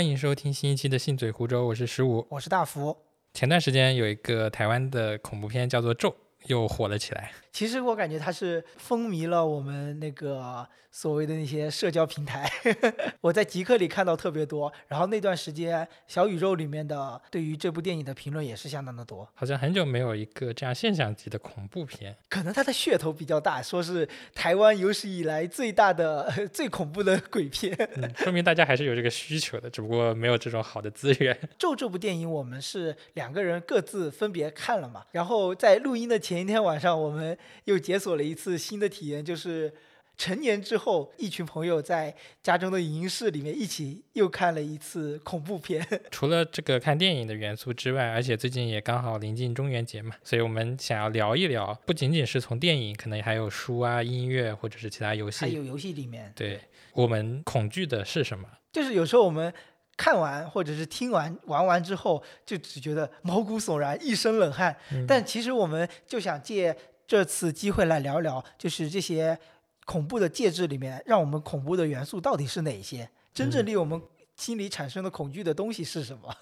[0.00, 2.26] 欢迎收听新一期的《信嘴湖州》，我是十五。
[2.30, 2.96] 我是大福。
[3.34, 6.08] 前段时间有一个台湾的恐怖片叫做《咒》，
[6.46, 7.32] 又火了起来。
[7.52, 12.48] 其实我感觉它是风靡了我们那个所谓的那些社交平台，
[13.20, 14.72] 我在极客里看到特别多。
[14.86, 19.28] 然后那段时间，小宇宙里面的对于这部电影的评论也是相当的多。
[19.34, 31.36] 好像很久没有一个这样现象级的恐怖片，可能它的噱头比较大，说是台湾有史以来最大的、 最恐怖的鬼片，嗯说明大家还是有这个需求的，只不过没有这种好的资源。
[31.58, 35.04] 咒这部电影，我们是两个人各自分别看了嘛。
[35.10, 39.72] 然后在录音的前一天晚上，我们又解锁了一次新的体验，就是
[40.18, 45.82] 成年之后，一群朋友在家中的影音室里面一起又看了一次恐怖片。
[46.12, 55.40] 除了这个看电影的元素之外，而且最近也刚好临近中元节嘛，所以我们想要聊一聊，不仅仅是从电影，可能还有书啊、音乐或者是其他游戏。
[55.40, 56.60] 还有游戏里面，对
[56.92, 58.46] 我们恐惧的是什么？
[58.72, 59.52] 就是有时候我们
[60.00, 64.74] 看完或者是听完玩完之后，就只觉得毛骨悚然，一身冷汗。
[64.92, 66.74] 嗯但其实我们就想借
[67.06, 69.38] 这次机会来聊聊，就是这些
[69.84, 73.10] 恐怖的介质里面，让我们恐怖的元素到底是哪些？
[73.34, 74.00] 真正嗯令我们
[74.36, 76.34] 心里产生的恐惧的东西是什么？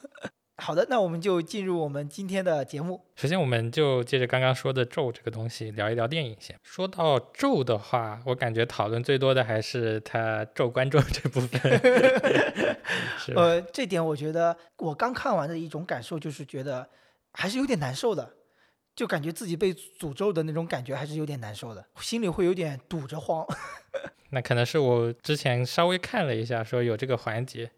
[0.61, 3.01] 好的，那我们就进入我们今天的节目。
[3.14, 6.59] 首先，我们就接着刚刚说的咒这个东西聊一聊电影先。
[6.64, 11.73] 说到咒的话，我感觉讨论最多的还是他咒观众这部分，
[13.36, 16.89] 呃，这点我觉得我刚看完的一种感受就是觉得
[17.33, 18.34] 还是有点难受的，
[18.97, 23.47] 就感觉自己被诅咒的那种感觉还是有点难受的，心里会有点堵着慌。
[24.31, 27.70] 那可能是我之前稍微看了一下，说有这个环节，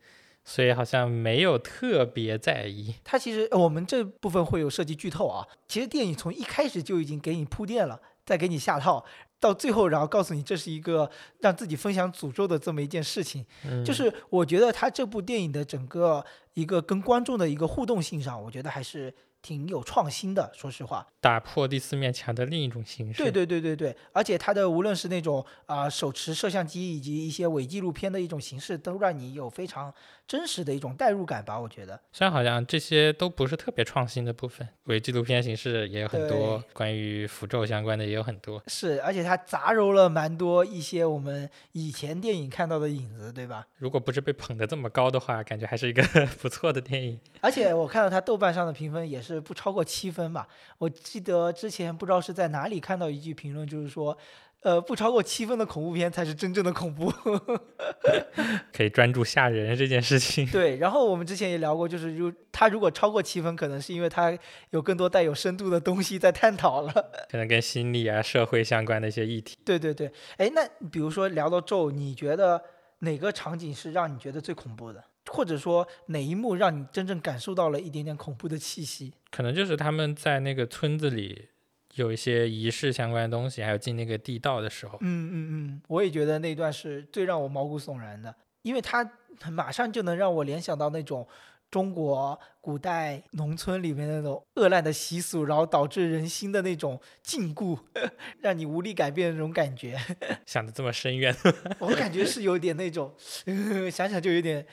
[0.44, 2.94] 所以好像没有特别在意。
[3.05, 9.05] 它其实呃我们这部分会有涉及剧透啊，其实电影从一开始就已经给你铺垫了，再给你下套，
[9.39, 13.45] 到最后然后告诉你这是一个让自己分享诅咒的这么一件事情。
[13.64, 16.24] 嗯，就是我觉得他这部电影的整个
[16.55, 20.51] 一个跟观众的一个互动性上，我觉得还是挺有创新的。
[20.55, 23.23] 说实话，打破第四面墙的另一种形式。
[23.23, 29.92] 对对对对对，而且它的无论是那种啊、手持摄像机以及一些伪纪录片的一种形式，都让你有非常
[30.27, 31.58] 真实的一种代入感吧。
[31.58, 38.62] 我觉得，虽然好像这些都不是特别创新的部分，伪纪录片形式也有很多，关于符咒相关的也有很多。
[38.67, 43.67] 是，而且它杂糅了蛮多一些我们以前电影看到的影子，对吧？
[43.77, 46.02] 如果不是被捧得这么高的话，感觉还是一个
[46.40, 47.18] 不错的电影。
[47.40, 50.48] 而且我看到它豆瓣上的评分也是不超过七分吧。
[50.79, 54.17] 我记得之前不知道是在哪里看到一句评论，就是说，
[54.61, 57.13] 呃，不超过七分的恐怖片才是真正的恐怖。
[58.73, 60.46] 可以专注吓人这件事情。
[60.46, 64.36] 对，然后我们之前也聊过，就是如它如果超过七分，可能是因为它
[64.70, 66.92] 有更多带有深度的东西在探讨了。
[67.30, 69.58] 可能跟心理啊、社会相关的一些议题。
[69.64, 72.63] 对对对，哎，那比如说聊到咒，你觉得
[73.01, 75.05] 哪个场景是让你觉得最恐怖的？
[75.33, 79.13] 或者说哪一幕让你真正感受到了一点点恐怖的气息？
[79.30, 81.48] 可能就是他们在那个村子里
[81.95, 89.08] 有一些仪式相关的东西，还有进那个地道的时候，嗯嗯嗯，我也觉得那段是最让我毛骨悚然的，因为它
[89.51, 91.27] 马上就能让我联想到那种
[91.70, 97.79] 中国古代农村里面那种恶烂的习俗，然后导致人心的那种禁锢，
[98.42, 99.96] 让你无力改变的那种感觉。
[100.45, 101.35] 想的这么深远。
[101.79, 103.14] 我感觉是有点那种，
[103.90, 104.67] 想想就有点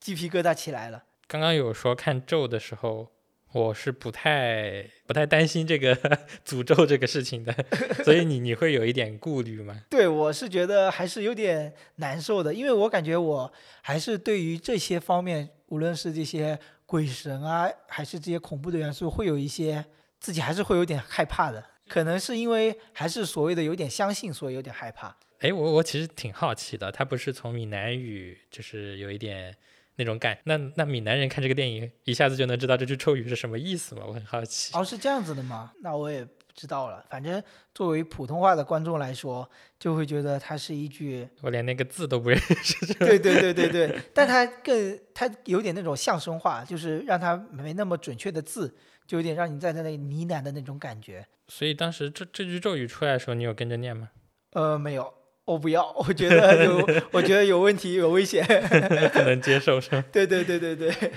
[0.00, 1.04] 鸡皮疙瘩起来了。
[1.26, 3.12] 刚刚有说看咒的时候，
[3.52, 5.94] 我是不太不太担心这个
[6.44, 7.54] 诅咒这个事情的，
[8.04, 9.82] 所以你你会有一点顾虑吗？
[9.90, 13.52] 对，我是觉得还是有点难受的，因为我感觉我
[13.82, 19.84] 还是对于这些方面，无论是这些鬼神啊，还是这些恐怖的元素，会有一些
[20.18, 21.64] 自己还是会有点害怕的。
[21.88, 25.16] 可能是因为还是所谓的有点相信，所以有点害怕。
[25.40, 29.56] 哎，我我其实挺好奇的，他不是从闽南语就是有一点
[30.00, 34.02] 那种感，那那闽南人看这个电影一下子就能知道这句咒语是什么意思吗？
[34.06, 34.74] 我很好奇。
[34.74, 35.72] 哦，是这样子的吗？
[35.82, 37.04] 那我也不知道了。
[37.10, 37.42] 反正
[37.74, 39.48] 作为普通话的观众来说，
[39.78, 42.94] 就会觉得它是一句我连那个字都不认识。
[42.94, 48.74] 对对对对对，但它更它有点那种相声化，就是让它没那么准确的字，
[49.06, 51.26] 就有点让你在那里呢喃的那种感觉。
[51.48, 54.10] 所以当时这这句咒语出来的时候，你有跟着念吗？
[54.52, 55.12] 呃，没有，
[55.50, 58.46] 我不要，我觉得有，我觉得有问题，有危险。
[59.12, 60.04] 不能接受是吗？
[60.12, 61.12] 对对对对对，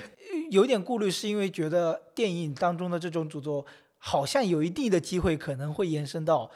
[0.50, 3.64] 有点顾虑，是因为觉得电影当中的这种诅咒，
[3.98, 6.50] 好像有一定的机会可能会延伸到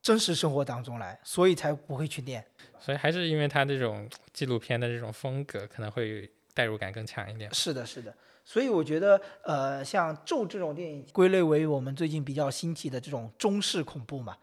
[0.00, 2.42] 真实生活当中来，所以才不会去念。
[2.78, 7.52] 所以还是因为他这种纪录片的这种风格，可能会代入感更强一点。
[7.52, 8.14] 是的，是的。
[8.42, 14.34] 所以我觉得，呃，像《咒》这种电影归类为我们最近比较兴起的这种中式恐怖嘛。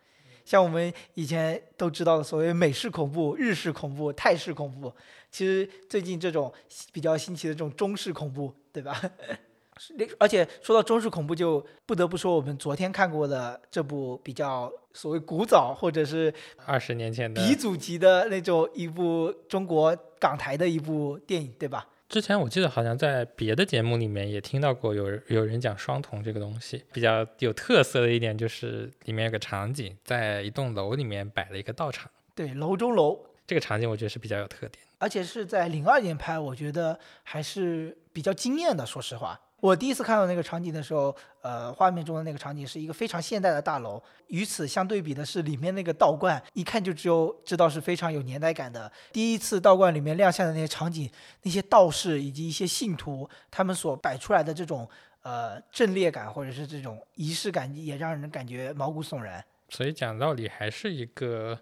[0.47, 4.89] 像我们以前都知道的所谓美式恐怖、日式恐怖、泰式恐怖，
[5.29, 6.49] 其实最近这种
[6.93, 8.97] 比较新奇的这种中式恐怖，对吧？
[9.97, 16.33] 那而且说到中式恐怖，就不得不说我们昨天看过的这部比较所谓古早或者是
[16.65, 21.85] 二十年前的鼻祖级的那种一部中国港台的一部电影，对吧？
[22.09, 34.83] 之前我记得好像在别的节目里面也听到过有人有人讲双瞳这个东西，比较有特色的一点就是里面有个场景，在一栋楼里面摆了一个道场，对，楼中楼，这个场景我觉得是比较有特点。
[34.99, 38.85] 而且是在零二年拍，我觉得还是比较惊艳的。
[38.85, 48.91] 说实话，我第一次看到那个场景的时候，呃，画面中的那个场景是一个非常现代的大楼，与此相对比的是里面那个道观，一看就只有知道是非常有年代感的。
[49.11, 51.09] 第一次道观里面亮相的那些场景，
[51.41, 54.87] 那些道士以及一些信徒，他们所摆出来的这种
[55.23, 59.43] 呃阵列感或者是这种仪式感，也让人感觉毛骨悚然。
[59.69, 61.59] 所以讲道理还是一个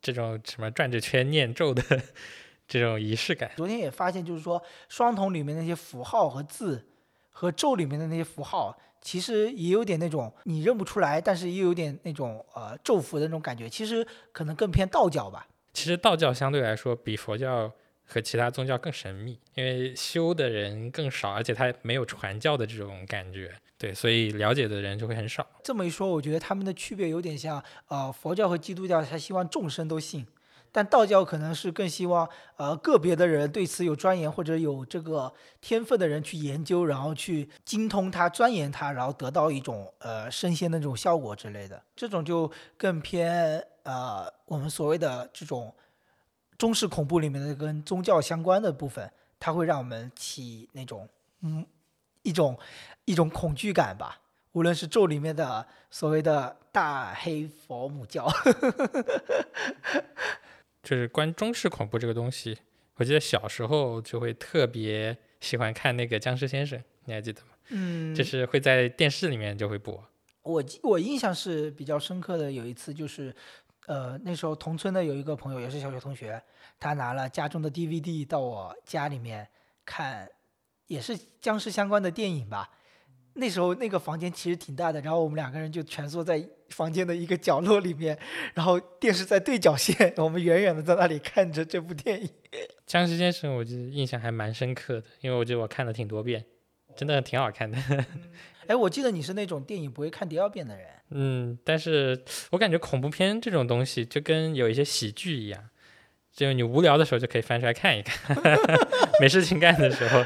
[0.00, 1.82] 这种什么转着圈念咒的
[2.68, 3.50] 这种仪式感。
[3.56, 6.86] 昨天也发现，就是说双瞳里面那些符号和字，
[7.38, 13.70] 和咒里面的那些符号，其实也有点那种你认不出来，但是又有点那种呃咒符的那种感觉。
[13.70, 15.46] 其实可能更偏道教吧。
[15.72, 17.70] 其实道教相对来说比佛教
[18.04, 25.46] 和其他宗教更神秘，因为修的人更少，而且它没有传教的这种感觉，对，所以了解的人就会很少。
[25.62, 30.26] 这么一说，我觉得他们的区别有点像，呃，佛教和基督教，他希望众生都信，
[30.70, 41.82] 但道教可能是更希望，呃，个别的人对此有钻研或者有这个天分的人去研究，然后去精通它、钻研它，然后得到一种呃升仙的这种效果之类的。
[41.96, 45.74] 这种就更偏呃我们所谓的这种
[46.56, 49.10] 中式恐怖里面的跟宗教相关的部分，
[49.40, 51.08] 它会让我们起那种
[51.40, 51.64] 嗯
[52.22, 52.58] 一种
[53.04, 54.20] 一种恐惧感吧。
[54.52, 58.26] 无论是咒里面的所谓的大黑佛母教，
[60.88, 62.56] 就是关于中式恐怖这个东西，
[62.94, 67.48] 我记得小时候就会特别喜欢看那个《僵尸先生》，你还记得吗？
[67.68, 70.02] 嗯，就是会在电视里面就会播。
[70.40, 73.36] 我记我印象是比较深刻的，有一次就是，
[73.86, 76.42] 呃，那时候同村的有一个朋友，也是小学同学，
[76.80, 79.46] 他拿了家中的 DVD 到我家里面
[79.84, 80.26] 看，
[80.86, 82.70] 也是僵尸相关的电影吧。
[83.34, 88.18] 那时候那个房间其实挺大的，然后我们两个人就蜷缩在房间的一个角落里面，
[88.54, 92.28] 然后电视在对角线， 我们远远的在那里看着这部电影。
[92.86, 96.44] 僵尸先生，我记得印象还蛮深刻的，因为我觉得我看了挺多遍，
[96.96, 97.78] 真的挺好看的。
[98.66, 100.86] 哎，我记得你是那种电影不会看第二遍的人。
[101.10, 105.70] 嗯，但是我感觉恐怖片这种东西就跟有一些喜剧一样，
[106.34, 108.36] 就你无聊的时候就可以翻出来看一看，
[109.20, 110.22] 没事情干的时候，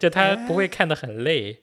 [0.00, 1.60] 就他不会看得很累，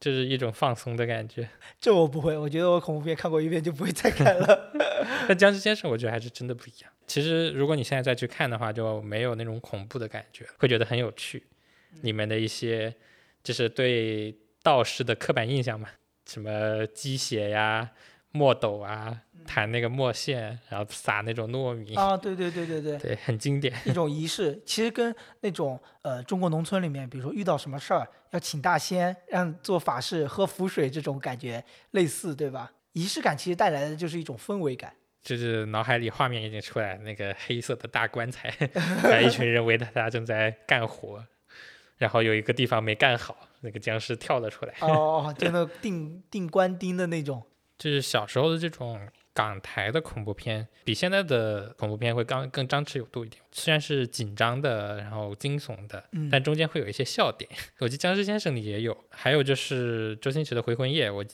[0.00, 1.48] 就是一种放松的感觉。
[1.78, 4.72] 这我不会，我觉得我恐怖片看过一遍就不会再看了。
[5.28, 6.90] 但僵尸先生我觉得还是真的不一样。
[7.06, 11.44] 其实如果你现在再去看的话，就没有那种恐怖的感觉，会觉得很有趣。
[12.02, 12.94] 里面的一些
[13.42, 15.88] 就是对道士的刻板印象嘛，
[16.24, 17.90] 什么鸡血呀、
[18.32, 23.74] 墨斗啊，弹那个墨线，然后撒那种糯米，啊，对对对对对，对，很经典。
[23.84, 32.70] 一种仪式，其实跟那种呃中国农村里面，比如说遇到什么事儿要请大仙，让做法事、喝符水这种感觉类似，对吧？
[32.92, 34.92] 仪式感其实带来的就是一种氛围感。
[35.22, 38.48] 就是脑海里画面已经出来，那个黑色的大棺材，
[39.22, 41.22] 一群人围着他正在干活，
[41.98, 44.74] 然后有一个地方没干好，那个僵尸跳了出来。
[44.80, 47.42] 哦，就那钉钉棺钉的那种。
[47.80, 53.42] 就是小时候的这种港台的恐怖片，比现在的恐怖片会更更张弛有度一点。
[53.50, 57.50] 虽然是紧张的，然后惊悚的，嗯但中间会有一些笑点。
[57.80, 61.24] 我记得《僵尸先生》里也有，还有就是周星驰的《回魂夜》，我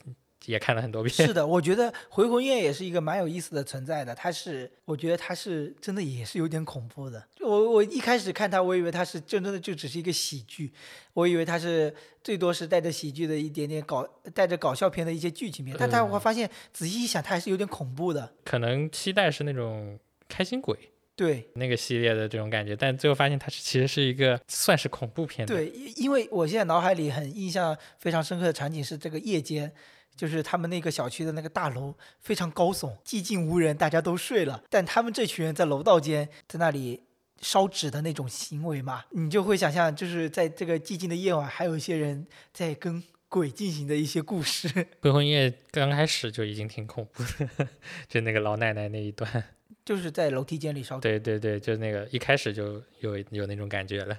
[0.45, 1.13] 也看了很多遍。
[1.13, 4.15] 是的，我觉得《回魂夜》也是一个蛮有意思的存在的。
[4.15, 7.27] 它是，我觉得它是真的也是有点恐怖的。
[7.35, 10.73] 就我我一开始看它，我以为它是真正的就只是一个喜剧，
[11.15, 15.75] 我以为它是最多是带着喜剧的一点点搞，带着搞笑片的一些剧情片。
[15.79, 18.33] 但它我发现仔细一想，它还是有点恐怖的。
[18.45, 20.79] 可能期待是那种开心鬼
[21.17, 25.55] 对那个系列的这种感觉，但最后发现它是其实是一个算是恐怖片的。
[25.55, 29.73] 对，因因为我现在脑海里很印象非常深刻的场景是这个夜间。
[30.17, 37.03] 就是他们那个小区的那个大楼非常高耸，寂静无人，大家都睡了，但他们这群人在楼道间在那里
[37.41, 44.69] 烧纸的那种行为嘛，你就会想象，就是在这个寂静的夜晚，还有一些人在跟鬼进行的一些故事。
[45.01, 47.23] 鬼魂夜刚开始就已经挺恐怖
[47.59, 47.69] 的，
[48.09, 49.45] 就那个老奶奶那一段。
[49.87, 54.17] 就是在楼梯间里烧纸，对对对，就那个一开始就有有那种感觉了。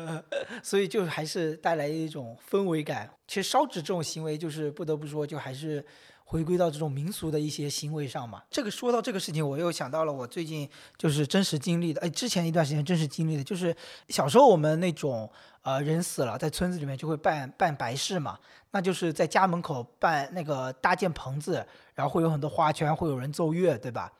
[0.62, 3.10] 所以就还是带来一种氛围感。
[3.26, 5.82] 其实烧纸这种行为，就是不得不说，就还是
[6.26, 8.42] 回归到这种民俗的一些行为上嘛。
[8.50, 10.68] 这个说到这个事情，我又想到了我最近
[10.98, 13.74] 就是真实经历的，哎，之前一段时间真实经历的，就是
[14.10, 15.30] 小时候我们那种
[15.62, 18.38] 呃人死了，在村子里面就会办办白事嘛，
[18.72, 24.12] 那就是在家门口办那个搭建棚子，然后会有很多花圈，会有人奏乐，对吧？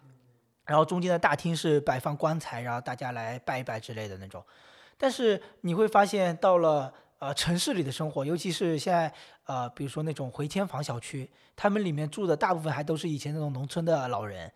[0.67, 4.45] 然后中间的大厅是摆放棺材，然后大家来拜一拜之类的那种。
[4.99, 9.13] 但是你会发现，到了呃城市里的生活，尤其是现在
[9.45, 14.53] 呃，比如说那种回迁房小区，他们里面住的大部分还都是以前那种农村的老人。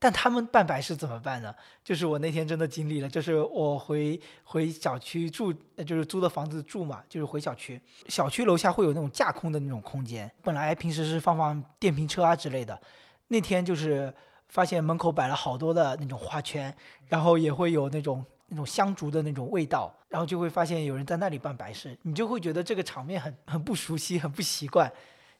[0.00, 1.52] 但他们办白事怎么办呢？
[1.82, 5.52] 就是我那天真的经历了，就是我回回小区住，
[5.84, 12.80] 就是租的房子住嘛，就是回小区，小区楼下会有那种架空的那种空间，本来平时是放放电瓶车啊之类的，
[13.26, 14.14] 那天就是
[14.48, 16.74] 发现门口摆了好多的那种花圈，
[17.08, 24.90] 然后也会有那种那种香烛的那种味道，然后就会发现有人在那里办白事，你就会觉得这个场面很很不熟悉，很不习惯。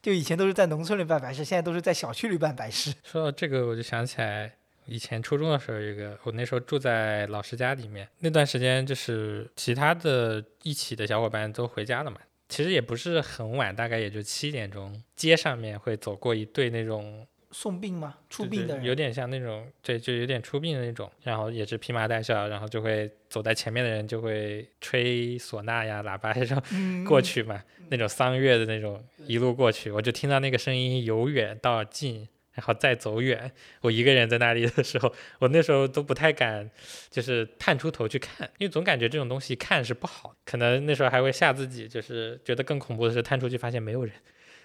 [0.00, 2.94] 就以前都是在农村里办白事，现在都是在小区里办白事。
[3.02, 4.52] 说到这个，我就想起来
[4.84, 18.16] 以前初中的时候，一个我那时候住在老师家里面，那段时间就是其他的一起的小伙伴都回家了嘛，其实也不是很晚，大概也就七点钟，街上面会走过一对那种送殡吗？
[18.28, 26.62] 出殡的人，有点像那种，对，就有点出殡的那种，然后也是披麻戴孝，然后就会走在前面的人就会吹唢呐呀、喇叭，然后
[27.06, 33.50] 过去嘛，那种丧乐的那种，一路过去，我就听到那个声音由远到近，然后再走远。
[33.80, 36.70] 我一个人在那里的时候， 我那时候都不太敢，
[37.10, 44.12] 就是探出头去看，因为总感觉这种东西看是不好，可能那时候还会吓自己，就是觉得更恐怖的是探出去发现没有人。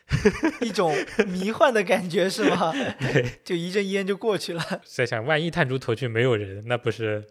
[0.61, 0.93] 一种
[1.27, 2.71] 迷幻的感觉是吗？
[2.99, 4.63] 对，就一阵烟就过去了。
[4.85, 7.25] 在想，万一探出头去没有人，那不是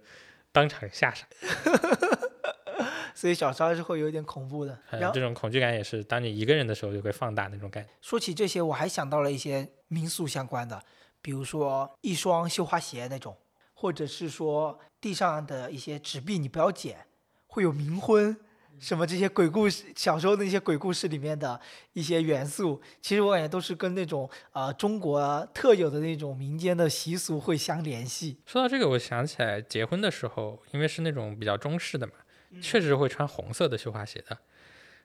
[0.50, 1.26] 当场吓傻？
[3.14, 4.76] 所以小时候还是会有点恐怖的。
[4.91, 7.91] 然后这种恐惧感也是，当你一个人的时候就会放大那种感觉。
[8.00, 10.83] 说起这些，我还想到了一些民俗相关的，
[11.21, 13.37] 比如说一双绣花鞋那种，
[13.75, 17.07] 或者是说地上的一些纸币你不要捡，
[17.47, 18.37] 会有冥婚。
[18.83, 21.59] 什么这些鬼故事，小时候那些鬼故事里面的
[21.93, 28.39] 一些元素，其实我感觉都是跟那种呃中国特有的那种民间的习俗会相联系。
[28.45, 32.12] 说到这个，我想起来结婚的时候，因为是那种比较中式的嘛，
[32.61, 34.37] 确实会穿红色的绣花鞋的。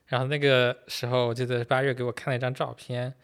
[0.06, 3.14] 然后那个时候，我记得八月给我看了一张照片，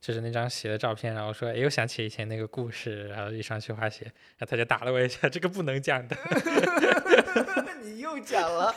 [0.00, 4.06] 就是那张鞋的照片，然后说，哎，又想起以前那个故事，然后一双绣花鞋，
[4.38, 6.16] 然后他就打了我一下，这个不能讲的。
[7.84, 8.74] 你又讲了。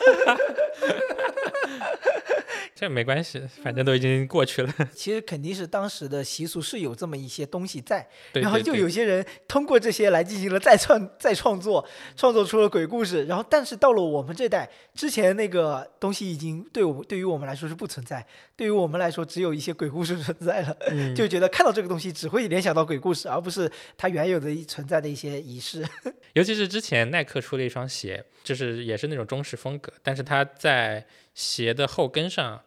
[2.83, 4.73] 这没关系，反正都已经过去了。
[4.93, 11.87] 其实肯定是当时的习俗是有这么一些东西在，对然后就有些人通过这些来进行了再创再创作，
[12.17, 13.23] 创作出了鬼故事。
[13.23, 25.87] 然后，但是到了我们这代，之前那个东西已经对我们对于我们来说是不存在，对于我们来说只有一些鬼故事存在了，嗯就觉得看到这个东西只会联想到鬼故事，而不是它原有的一存在的一些仪式。
[26.35, 32.61] 尤其是之前耐克出了一双鞋，就是也是那种中式风格，但是它在鞋的后跟上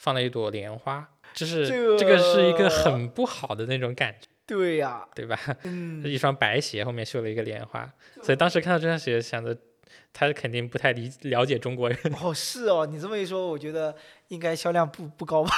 [0.00, 5.38] 放了一朵莲花，就是这这个是一个很不好的那种感觉，对呀、对吧？
[5.64, 7.86] 嗯， 一双白鞋后面绣了一个莲花，
[8.22, 9.54] 所以当时看到这双鞋，想着
[10.10, 11.98] 他肯定不太理了解中国人。
[12.22, 13.94] 哦，是哦，你这么一说，我觉得
[14.28, 15.52] 应该销量不不高吧。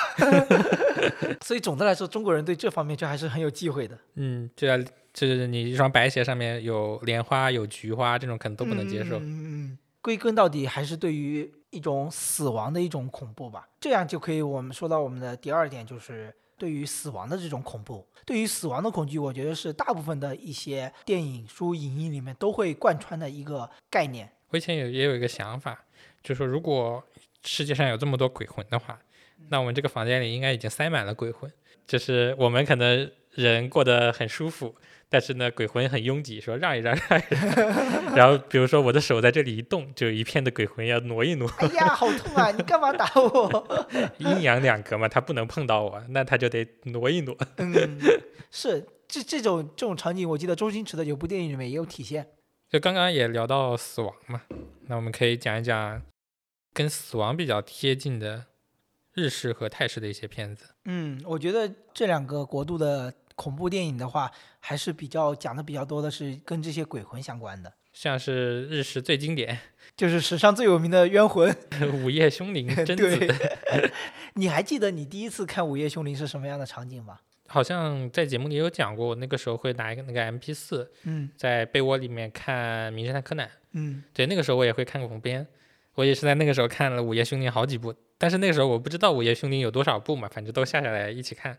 [1.40, 3.96] 所以总的来说，中国人对这方面就还是很有忌讳的。
[4.16, 4.76] 嗯，对啊
[5.14, 9.18] 就是你一双白鞋上面有莲花、有菊花，这种可能都不能接受。
[9.18, 13.68] 嗯嗯嗯，归根到底还是对于一种死亡的一种恐怖吧。
[13.80, 18.06] 这样就可以我们说到我们的第二点，就是对于死亡的这种恐怖。
[18.24, 24.30] 对于死亡的恐惧，我觉得是大部分的一些电影、书、影音里面都会贯穿的一个概念。
[24.50, 25.84] 我以前有也有一个想法，
[26.22, 27.02] 就是说如果
[27.42, 29.00] 世界上有这么多鬼魂的话，
[29.48, 31.50] 那我们这个房间里应该已经塞满了鬼魂，
[31.86, 34.76] 就是我们可能人过得很舒服。
[35.12, 38.16] 但是呢，鬼魂很拥挤，说让一让，让一让。
[38.16, 42.50] 然后比如说我的手在这里一动，就有一片的鬼魂要挪一挪，哎呀，好痛啊！
[42.50, 43.86] 你干嘛打我？
[44.16, 47.36] 阴阳两隔嘛，他不能碰到我，那他就得挪一挪。
[47.58, 48.00] 嗯，
[48.50, 52.26] 是这这种这种场景，我记得周星驰的有部电影里面也有体现。
[52.70, 54.40] 就刚刚也聊到死亡嘛，
[54.86, 56.00] 那我们可以讲一讲
[56.72, 58.46] 跟死亡比较贴近的
[59.12, 60.70] 日式和泰式的一些片子。
[60.86, 69.58] 嗯，我觉得这两个国度的恐怖电影的话，还是比较讲的比较多的是跟这些鬼魂相关的，像是日式最经典
[69.96, 71.50] 就是史上最有名的冤魂。
[72.02, 73.50] 《午夜凶铃》贞对子，，
[74.34, 77.18] 你还记得你第一次看《午夜凶铃》是什么样的场景吗？
[77.48, 83.46] 好像在节目里有讲过，我那个时候会拿一个那个 MP 四，嗯在被窝里面看《名侦探柯南》。
[83.72, 85.46] 嗯，对，那个时候我也会看恐怖片，
[85.94, 91.58] 我也是在那个时候看了《午夜凶铃》好几部，但是那个时候我不知道《午夜凶铃》有多少部嘛，反正都下下来一起看。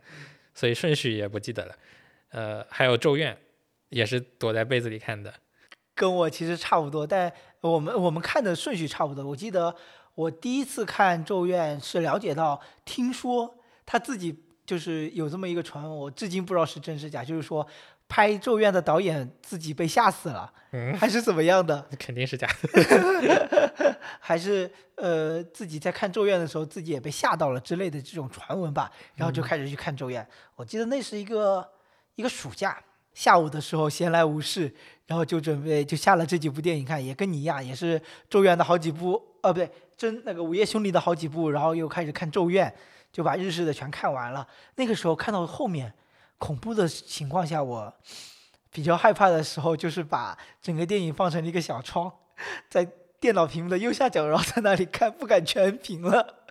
[0.54, 1.76] 所以顺序也不记得了。
[2.30, 3.34] 呃，还有《咒怨》，
[3.90, 5.34] 也是躲在被子里看的。
[5.96, 7.32] 跟我其实差不多，但
[7.62, 9.24] 我们我们看的顺序差不多。
[9.26, 9.76] 我记得
[10.16, 17.68] 我第一次看《咒怨》是了解到，听说他自己就是有这么一个传闻，我至今不知道是真是假，就是说
[18.08, 21.88] 拍《咒怨》的导演自己被吓死了，嗯， 还是怎么样的？
[21.98, 23.98] 肯定是假的。
[24.20, 30.24] 还是呃自己在看《咒怨》的时候自己也被吓到了之类的这种传闻吧，然后就开始去看《咒怨》。
[30.56, 31.68] 我记得那是一个
[32.16, 32.78] 一个暑假
[33.14, 34.74] 下午的时候闲来无事，
[35.08, 42.68] 然后就准备就下了这几部电影看，也跟你一样，也是《咒怨》的好几部，呃不对，真那个《午夜凶铃》的好几部，然后又开始看《咒怨》，
[43.12, 44.48] 就把日式的全看完了。
[44.76, 45.94] 那个时候看到后面
[46.44, 47.94] 恐怖的情况下，我
[48.70, 52.12] 比较害怕的时候，就是把整个电影放成了一个小窗，
[52.70, 52.86] 在
[53.18, 56.44] 电脑屏幕的右下角，然后在那里看，不敢全屏了。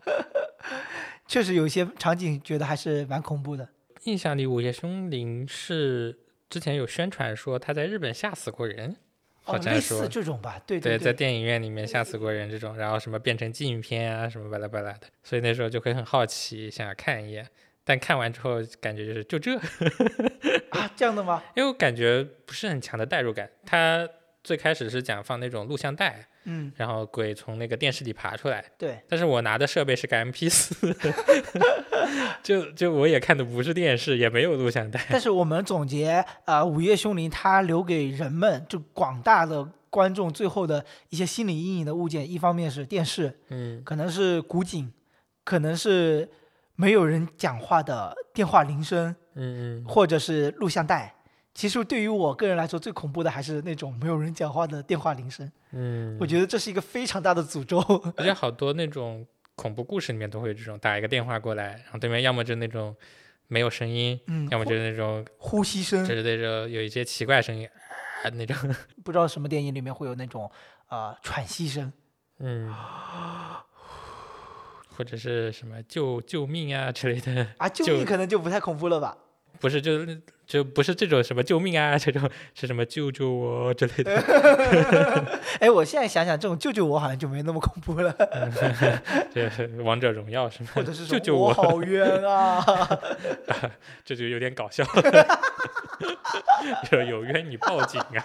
[1.29, 3.69] 确实有些场景觉得还是蛮恐怖的。
[4.05, 6.19] 印象里，《午夜凶铃》是
[6.49, 8.97] 之前有宣传说他在日本吓死过人，
[9.43, 17.47] 好哦，类似这种吧，对对，对在电影院里面吓死过人这种，然后什么变成纪录片啊，什么巴拉巴拉的，所以那时候就会很好奇，想要看一眼。
[17.85, 19.57] 但看完之后，感觉就是就这，
[20.71, 21.43] 啊，这样的吗？
[21.57, 23.49] 因为我感觉不是很强的代入感。
[23.67, 24.09] 他
[24.45, 30.75] 最开始是讲放那种录像带，嗯，然后鬼从那个电视里爬出来，对，但是我拿的设备是个 MP 四，
[32.43, 35.05] 就就我也看的不是电视，也没有录像带。
[35.11, 44.93] 但是我们总结，呃，《午夜凶铃》它留给人们，就广大的观众最后的一些心理阴影的物件，一方面是电视，嗯可能是古井，
[45.45, 46.29] 可能是
[46.83, 51.15] 没有人讲话的电话铃声，嗯嗯，或者是录像带。
[51.55, 55.49] 其实对于我个人来说，最恐怖的还是那种没有人讲话的电话铃声。
[55.71, 57.79] 嗯，我觉得这是一个非常大的诅咒。
[58.19, 59.25] 而且好多那种
[59.55, 62.97] 恐怖故事里面都会有这种打一个电话过来，然后对面要么就是那种
[63.47, 67.69] 没有声音，嗯，要么就是那种呼吸声就，是那种有一些奇怪声音
[68.25, 68.57] 啊那种，
[69.05, 70.51] 不知道什么电影里面会有那种
[70.89, 71.93] 呃喘息声。
[72.41, 72.75] 嗯，
[74.97, 79.17] 或者是什么救救命啊 之类的，啊，救命可能就不太恐怖了吧？
[79.61, 80.05] 不是就
[80.45, 84.13] 就不是这种什么救命啊这种，是什么救救我之类的，
[85.61, 88.13] 哎，我现在想想，这种救救我好像就没那么恐怖了，
[89.33, 89.49] 这
[89.85, 90.71] 王者荣耀是吗？
[90.75, 92.61] 或者是救救我，我好冤啊！
[94.05, 95.41] 这就有点搞笑了，
[96.91, 98.25] 就有冤你报警啊，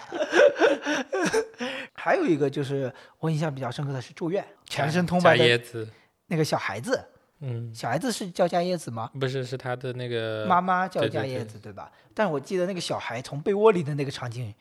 [1.92, 5.88] 还有一个就是我印象比较深刻的是《住院》，全身通白的椰子，
[6.28, 7.04] 那个小孩子，
[7.40, 9.10] 嗯，小孩子是叫加椰子吗？
[9.20, 11.90] 不是是他的那个妈妈叫加椰子，对吧？
[12.14, 14.54] 但我记得那个小孩从被窝里的那个场景，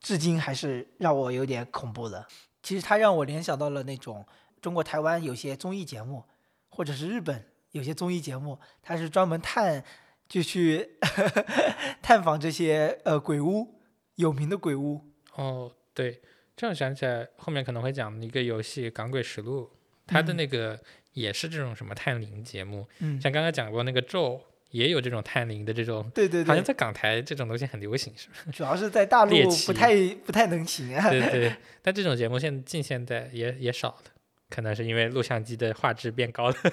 [0.00, 2.26] 至今还是让我有点恐怖的。
[2.62, 4.24] 其实他让我联想到了那种
[4.60, 6.24] 中国台湾有些综艺节目，
[6.68, 9.84] 或者是日本有些综艺节目，他是专门探
[10.26, 10.96] 就去
[12.00, 13.80] 探访这些呃鬼屋，
[14.14, 15.00] 有名的鬼屋。
[15.34, 16.22] 哦，对，
[16.56, 19.64] 这样想起来，后面可能会讲一个游戏《港鬼实录》，
[20.06, 20.80] 他的嗯那个
[21.14, 28.34] 也是这种什么探灵节目，嗯，像刚刚讲过那个咒，也有这种探灵的这种，对对对，好像在港台这种东西很流行，是吧？
[28.52, 29.34] 主要是在大陆
[29.66, 29.96] 不太
[30.26, 31.08] 不太能行啊。
[31.08, 34.02] 对对， 但这种节目现近现代也也少了，
[34.50, 36.56] 可能是因为录像机的画质变高了。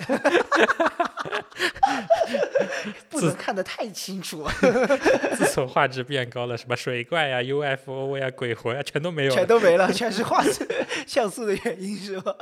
[3.09, 4.47] 不能看得太清楚，
[5.35, 9.35] 自从画质变高了，什么水怪呀、UFO 呀、鬼魂呀，全都没有了。
[9.35, 10.67] 全都没了， 全是画质
[11.07, 12.35] 像素的原因是吧？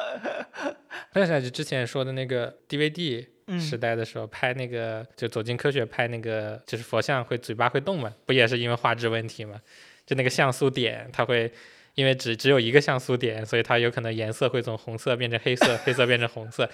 [1.13, 9.59] 想起来就之前说的那个 DVD 嗯时代的时候，拍那个就走进科学拍那个，就是佛像会嘴巴会动嘛，不也是因为画质问题嘛？
[10.05, 11.51] 就那个像素点，它会
[11.95, 16.69] 因为只只有一个像素点，所以它有可能颜色会从红色变成黑色，黑色变成红色，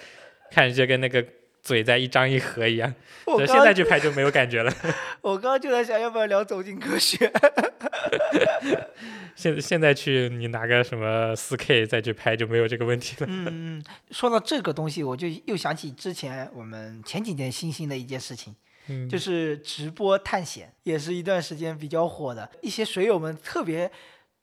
[0.50, 1.24] 看着就跟那个
[1.66, 2.94] 嘴在一张一合一样。
[3.26, 4.72] 我刚现在去拍就没有感觉了。
[5.20, 7.30] 我刚刚就在想，要不要聊走进科学？
[9.34, 13.26] 现现在去你拿个什么四 K 再去拍就没有这个问题了。
[13.28, 18.54] 嗯嗯，说到这个东西，我就又想起之前我们前几年新兴的一件事情，
[18.86, 22.48] 嗯，就是直播探险，也是一段时间比较火的。
[22.62, 23.90] 一些水友们特别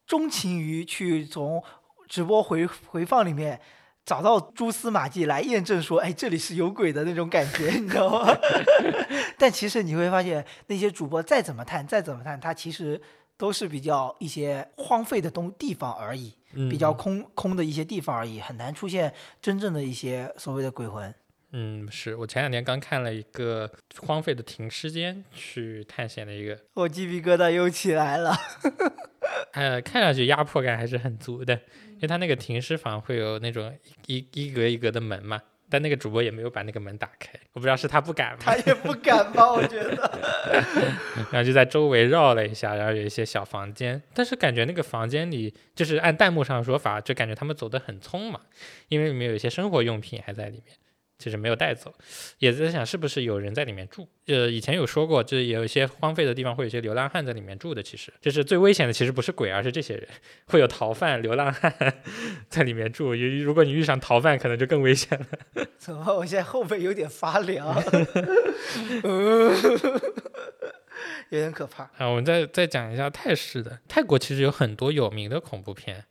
[0.06, 1.64] 钟情于去从
[2.10, 3.60] 直播回回放里面
[4.06, 8.38] 找到蛛丝马迹来验证说，哎，这里是有鬼的那种感觉， 你知道吗？
[9.38, 13.02] 但其实你会发现，那些主播再怎么探，再怎么探，他其实
[13.38, 16.34] 都是比较一些荒废的东地方而已，
[16.70, 21.14] 比较嗯空空的一些地方而已，很难出现真正的一些所谓的鬼魂。
[21.56, 28.36] 嗯，是我前两天刚看了一个荒废的停尸间去探险的一个，我鸡皮疙瘩又起来了。
[29.54, 31.54] 呃，看上去压迫感还是很足的，
[31.92, 33.72] 因为他那个停尸房会有那种
[34.08, 35.40] 一一格一格的门嘛，
[35.70, 38.40] 但那个主播也没有把那个门打开，我不知道是他不敢吗？
[38.42, 39.52] 他也不敢吧？
[39.54, 40.20] 我觉得。
[41.32, 48.42] 然后就在周围绕了一下，然后有一些小房间，但是感觉那个房间里，就是按弹幕上的说法，就感觉他们走得很匆忙，
[48.88, 50.76] 因为里面有一些生活用品还在里面。
[51.24, 51.94] 其实没有带走，
[52.40, 54.06] 也在想是不是有人在里面住。
[54.26, 57.82] 呃，以前有说过，就是有一些荒废的地方会有一些流浪汉在里面住的。
[57.82, 60.06] 其实，就是最危险的，其实不是鬼，而是这些人，
[60.48, 61.74] 会有逃犯、流浪汉
[62.50, 63.14] 在里面住。
[63.14, 65.28] 如果你遇上逃犯，可能就更危险了。
[65.80, 66.14] 怎么？
[66.14, 67.74] 我现在后背有点发凉，
[71.30, 71.84] 有点可怕。
[71.98, 73.80] 啊，我们再再讲一下泰式的。
[73.88, 76.04] 泰国其实有很多有名的恐怖片，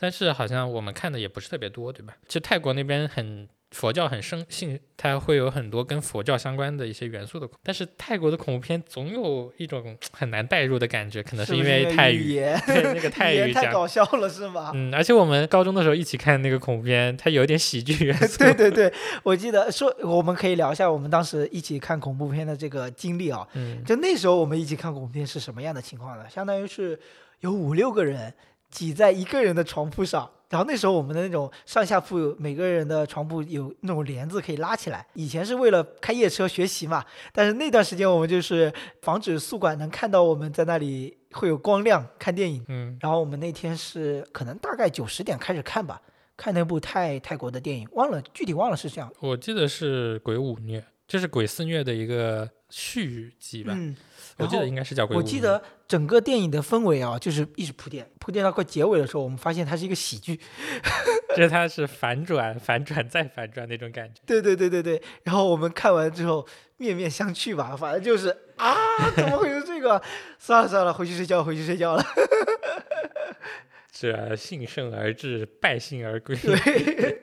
[0.00, 2.16] 但是好像我们看的也不是特别多，对吧？
[2.26, 3.48] 其实泰国那边很。
[3.72, 7.48] 佛教很生性，它会有很多跟佛教相关的一些元素的。
[7.62, 14.70] 但是泰国的恐怖片总有一种很难代入的感觉，可能是因为泰语， 对那个 泰语太搞笑了，是吗？
[14.72, 18.38] 嗯，而且我们高中的时候一起看那个恐怖片，它有点喜剧元素。
[18.44, 18.92] 对对对，
[19.24, 23.46] 我记得说我们可以聊一下我们当时一起看恐怖片的这个经历啊。
[23.54, 26.24] 嗯，就那时候我们一起看恐怖片是什么样的情况呢？
[26.30, 26.98] 相当于是
[27.40, 28.32] 有五六个人
[28.70, 30.30] 挤在一个人的床铺上。
[30.48, 35.04] 然后那时候我们的那种上下铺，每个人的床铺有那种帘子可以拉起来。
[35.14, 42.64] 以前是为了开夜车学习嘛，但是那段时间我们就是防止宿管能看到我们在那里会有光亮看电影。
[42.68, 42.96] 嗯。
[43.00, 46.00] 然后我们那天是可能大概九十点开始看吧，
[46.36, 49.12] 看那部泰泰国的电影，忘了具体忘了是这样。
[49.20, 53.72] 我记得是鬼五虐，这是鬼肆虐的一个续集吧。
[53.76, 53.96] 嗯。
[54.38, 55.16] 我记得应该是叫鬼。
[55.16, 60.38] 我记得整个电影的氛围啊，就是一直铺垫，铺垫到快结尾的时候，我们发现它是一个喜剧，
[61.34, 64.20] 就是它是反转、反转再反转那种感觉。
[64.26, 65.00] 对对对对对。
[65.22, 66.46] 然后我们看完之后
[66.76, 68.74] 面面相觑吧，反正就是啊，
[69.16, 70.00] 怎么会是这个？
[70.38, 72.04] 算了算了，回去睡觉，回去睡觉了。
[73.90, 76.36] 这幸甚而至，败兴而归。
[76.44, 77.22] 对，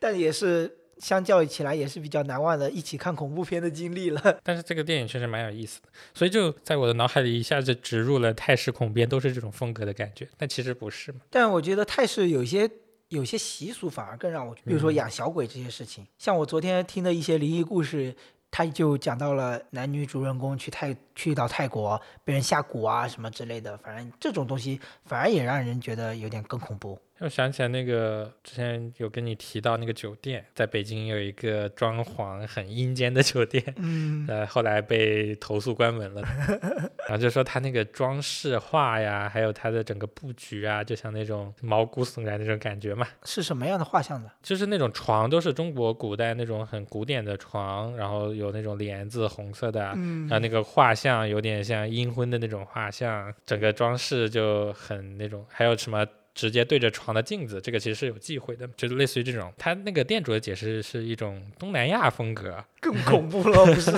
[0.00, 0.78] 但也是。
[0.98, 4.20] 相较起来也是比较难忘的，一起看恐怖片的经历了。
[4.42, 10.28] 但是这个电影确实蛮有意思的，所以就在我的脑海里一下子植入了泰式恐怖片都是这种风格的感觉。
[10.36, 11.20] 但其实不是嘛？
[11.30, 12.70] 但我觉得泰式有些
[13.08, 16.06] 有些习俗反而更让我，比如说养小鬼这些事情。
[16.18, 18.14] 像我昨天听的一些灵异故事，
[18.50, 26.98] 他就讲到了男女主人公去泰去到泰国被人下蛊啊什么之类的，反正这种东西反而也让人觉得有点更恐怖。
[27.20, 36.22] 我想起来，那个之前有跟你提到那个酒店，在北京有一个装潢很阴间的酒店，嗯，呃，后来被投诉关门了。
[37.06, 43.06] 然后就说他那个装饰画呀，还有他的整个布局啊，就像那种毛骨悚然那种感觉嘛。
[43.24, 44.30] 是什么样的画像呢？
[44.42, 56.04] 就是那种床都是中国古代那种很古典的床，然后有那种帘子红色的，嗯，然后那个画像有点像阴婚的那种画像，整个装饰就很那种，还有什么？
[56.34, 59.52] 直接对着床的镜子，这个其实是有忌讳的，就是类似于这种。
[59.56, 63.92] 他那个店主的解释是一种东南亚风格，更恐怖了，不是？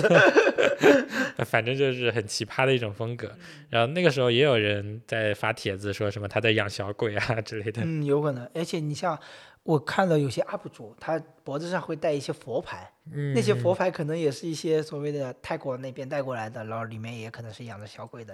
[1.44, 3.30] 反正就是很奇葩的一种风格。
[3.70, 7.82] 然后那个时候也有人在发帖子说什么他在养小鬼啊之类的。
[7.84, 8.46] 嗯，有可能。
[8.54, 9.18] 而且你像
[9.66, 12.90] 我看到有些 UP 主，他脖子上会带一些佛牌，
[13.34, 18.32] 那些佛牌可能也是一些所谓的泰国那边带过来的，然后里面也可能是养着小鬼的。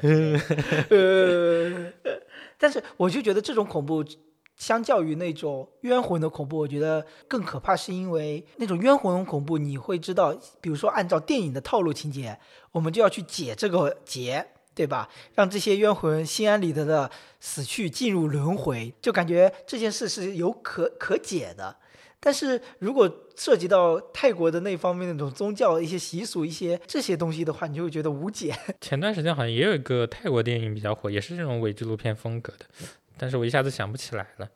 [0.90, 1.92] 呃。
[2.59, 4.05] 但是我就觉得这种恐怖，
[4.57, 12.38] 相较于那种冤魂的恐怖，我觉得更可怕，是因为那种冤魂恐怖，你会知道，比如说按照电影的套路情节，
[12.71, 15.09] 我们就要去解这个结，对吧？
[15.35, 21.77] 让这些冤魂心安理得的死去，进入轮回，就感觉这件事是有可可解的。
[22.25, 28.55] 但是如果涉及到泰国的那方面那种宗教一些习俗一些这些东西的话，你就会觉得无解。
[28.81, 32.67] 前段时间好像也有一个泰国电影比较火，也是这种伪纪录片风格的，
[33.19, 34.49] 但是我一下子想不起来了，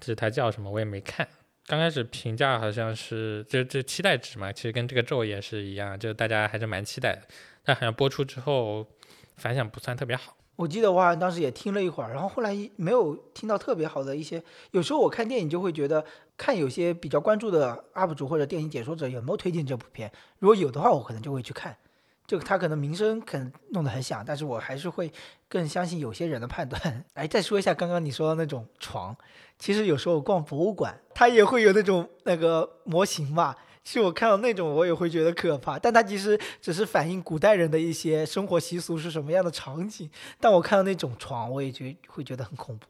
[0.00, 1.28] 这它叫什么我也没看。
[1.66, 7.22] 刚开始评价好像是就这期待值嘛，其实跟这个咒也是一样，就大家还是蛮期待的。
[7.62, 8.84] 但好像播出之后
[9.42, 10.36] 反响不算特别好。
[10.56, 14.42] 我记得我好像当时也听了一会儿，然后后来没有听到特别好的一些。
[14.70, 16.04] 有时候我看电影就会觉得。
[16.34, 21.76] 看有些比较关注的 UP 主或者电影解说者有没有推荐这部片，如果有的话，我可能就会去看。
[22.26, 25.12] 就他可能名声可能弄得很响，但是我还是会
[25.48, 26.80] 更相信有些人的判断。
[27.14, 29.14] 哎，再说一下刚刚你说的那种床，
[29.56, 33.54] 其实有时候逛博物馆，它也会有那种那个模型嘛。
[33.84, 40.08] 其实我看到那种我也会觉得可怕，但它其实只是反映古代人的一些生活习俗是什么样的场景。
[40.38, 42.86] 但我看到那种床，我也觉会觉得很恐怖。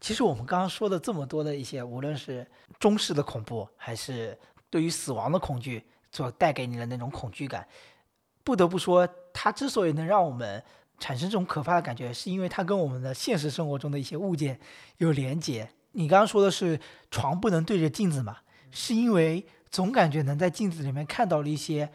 [0.00, 2.44] 其实我们刚刚说的这么多的一些，无论是
[2.80, 4.36] 中式的恐怖，还是
[4.68, 7.64] 对于死亡的恐惧所带给你的那种恐惧感，
[8.42, 10.60] 不得不说，它之所以能让我们
[10.98, 14.58] 产生这种可怕的感觉，是因为它跟我们的现实生活中的一些物件
[14.98, 15.70] 有连接。
[15.92, 16.78] 你刚刚说的是
[17.10, 18.38] 床不能对着镜子嘛？
[18.70, 21.90] 是因为总感觉能在镜子里面看到了一些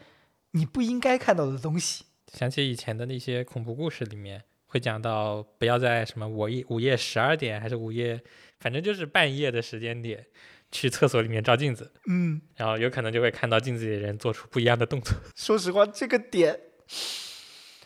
[0.52, 2.04] 你不应该看到的东西。
[2.32, 8.20] 想起以前的那些恐怖故事里面会讲到，不要在什么午夜午夜十二点还是午夜，
[8.60, 10.26] 反正就是半夜的时间点
[10.70, 15.16] 去厕所里面照镜子，嗯，然后有可能就会看到镜子里的人做出不一样的动作。
[15.34, 16.60] 说实话，这个点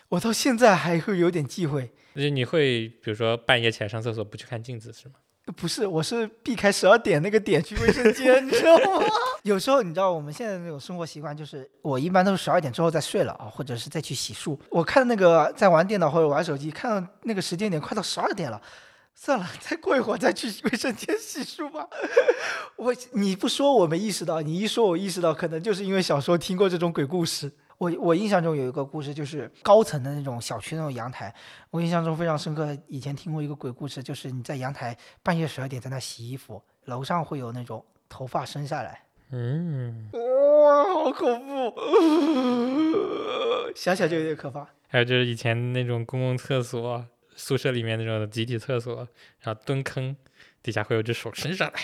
[0.08, 1.92] 我到现在还会有点忌讳。
[2.14, 5.14] 就是你会比如说半夜起来上厕所不去看镜子是吗？
[5.56, 9.04] 不是，我是避开十二点那个点去卫生间，你知道吗？
[9.42, 14.56] 有时候你知道我们现在那种生活习惯，就是我一般都是十二点之后再睡了啊，或者是再去洗漱。
[14.70, 18.62] 我看那个在玩电脑或者玩手机，看到那个时间点快到十二点了，
[19.14, 21.88] 算了，再过一会儿再去卫生间洗漱吧。
[22.76, 27.50] 我你不说我没意识到，你一说我意识到，可能就是因为小时候听过这种鬼故事。
[27.82, 31.34] 我我印象中有一个故事，就是高层的那种小区那种阳台，
[31.70, 32.78] 我印象中非常深刻。
[32.86, 41.74] 以前听过一个鬼故事，就是你在阳台半夜十二点在那洗衣服，楼上会有那种头发伸下来，嗯，哇，好恐怖，
[43.74, 44.64] 想想就有点可怕。
[44.86, 49.08] 还有就是以前那种公共厕所、宿舍里面那种集体厕所，
[49.40, 50.16] 然后蹲坑，
[50.62, 51.80] 底下会有只手伸上来，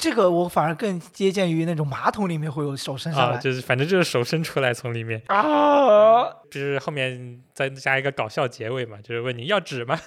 [0.00, 10.00] 这个我反而更接近于那种马桶里面会有手伸上啊，来就是反正就是手伸出来从里面，啊，就是后面再加一个搞笑结尾嘛，就是问你要纸吗？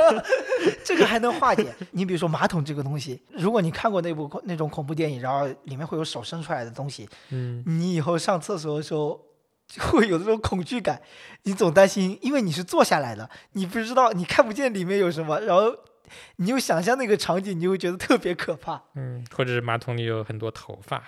[0.82, 1.74] 这个还能化解。
[1.90, 9.20] 你比如说马桶这个东西，如果你看过那部那种恐怖电影，然后里面会有手伸出来的东西，嗯，你以后上厕所的时候
[9.68, 11.02] 就会有这种恐惧感，
[11.42, 15.74] 你总担心，因为你是坐下来的，你不知道，你看不见里面有什么，然后
[16.36, 21.02] 你又想象那个场景，你就会觉得特别可怕嗯，或者是马桶里有很多头发，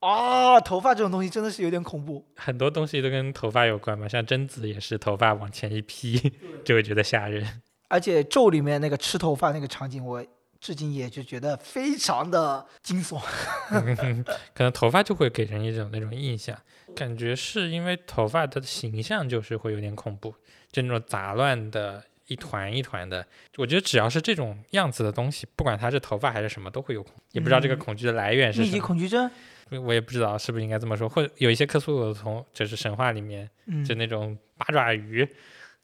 [0.00, 0.60] 啊！
[0.60, 2.24] 头发这种东西真的是有点恐怖。
[2.36, 6.32] 很多东西都跟头发有关嘛，像贞子也是头发往前一披，
[6.64, 7.62] 就会觉得吓人。
[7.88, 10.24] 而且咒里面那个吃头发那个场景，我
[10.60, 13.20] 至今也就觉得非常的惊悚。
[14.52, 16.58] 可能头发就会给人一种那种印象，
[16.96, 20.34] 感觉是因为头发它的形象就是会有点恐怖，
[20.72, 23.26] 就那种杂乱的一团一团的。
[23.56, 27.12] 我觉得只要是这种样子的东西，不管它是头发还是什么，都会有恐。
[27.32, 29.30] 也不知道这个嗯恐惧的来源是密集什么，恐惧症，
[29.84, 31.08] 我也不知道是不是应该这么说。
[31.08, 35.24] 或者有一些克苏鲁从就是神话里面，嗯，就那种八爪鱼，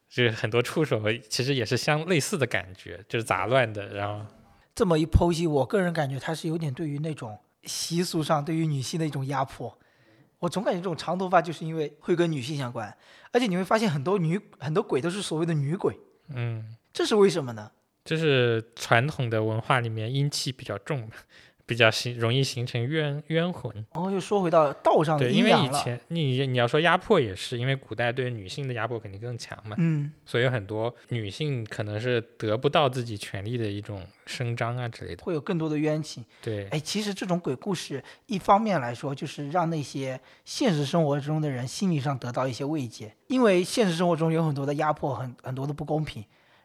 [0.09, 4.25] 就是很多触手，其实也是相类似的感觉，就是杂乱的，然后
[4.75, 9.79] 这么一剖析，我个人感觉它是有点对于那种习俗上对于女性的一种压迫。
[10.39, 12.93] 我总感觉这种长头发就是因为会跟女性相关，
[13.31, 15.97] 而且你会发现很多女很多鬼都是所谓的女鬼，
[16.35, 16.77] 嗯。
[16.93, 17.71] 这是为什么呢？
[18.05, 21.13] 这是传统的文化里面阴气比较重嘛，
[21.73, 23.75] 比较形容易形成冤冤魂。
[23.93, 25.73] 然后又说回到道上的对，因为以。
[25.83, 35.25] 前你你要说压迫也是，因为古代对女性的压迫肯定更强嘛，嗯，所以有很多女性可能是得不到自己权利的一种声张啊之类的。
[35.25, 36.25] 会有更多的冤情。
[36.43, 46.23] 对，哎，其实这种鬼故事，一方面来说，就是让那些现实生活中的人心理上得到一些慰藉，因为现实生活中有很多的压迫，很很多的不公平，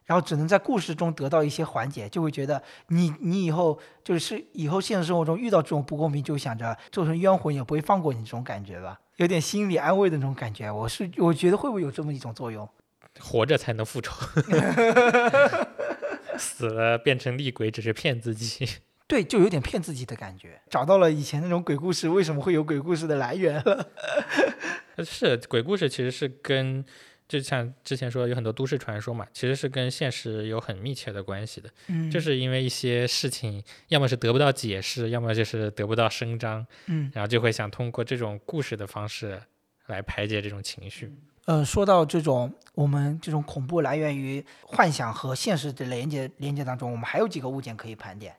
[0.07, 10.71] 然后只能在故事中得到一些缓解，就会觉得你你以后就是以后现实生活中遇到这种不公平，就想着做成冤魂也不会放过你这种感觉吧，有点心理安慰的那种感觉。
[10.71, 12.67] 我是我觉得会不会有这么一种作用？
[13.19, 14.13] 活着才能复仇，
[16.37, 18.67] 死了变成厉鬼只是骗自己。
[19.07, 23.89] 对，就有点骗自己的感觉，找到了以前那种鬼故事为什么会有鬼故事的来源了。
[25.03, 26.83] 是鬼故事，其实是跟
[27.27, 31.69] 就像之前说有很多都市传说嘛，其实是跟现实有很密切的关系的。
[31.87, 37.11] 嗯，就是因为一些事情，要么是得不到解释，要么就是得不到声张，嗯。
[37.13, 39.41] 然后就会想通过这种故事的方式
[39.87, 41.13] 来排解这种情绪。
[41.45, 48.35] 呃，说到这种我们这种恐怖来源于幻想和现实的连接连接当中，我们还有几个物件可以盘点，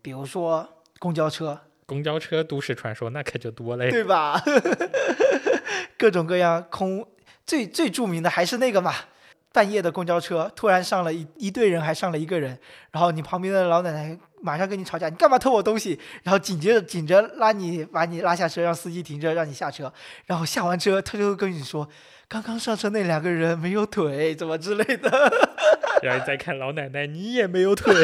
[0.00, 0.68] 比如说
[1.00, 4.40] 公交车，公交车都市传说那可就多嘞，对吧？
[5.98, 7.06] 各种各样空，
[7.46, 8.94] 最最著名的还是那个嘛，
[9.52, 12.58] 半夜的公交车突然上了一一队人，还上了一个人，
[12.90, 15.98] 然后你旁边的老奶奶马上跟你吵架，你干嘛偷我东西？
[16.22, 19.92] 然后紧接着紧着拉你把你拉下车，让司机停车，让你下车，
[20.26, 21.88] 然后下完车他就会跟你说。
[22.28, 25.10] 刚刚上车那两个人没有腿，怎么之类的？
[26.02, 27.94] 然后你再看老奶奶，你也没有腿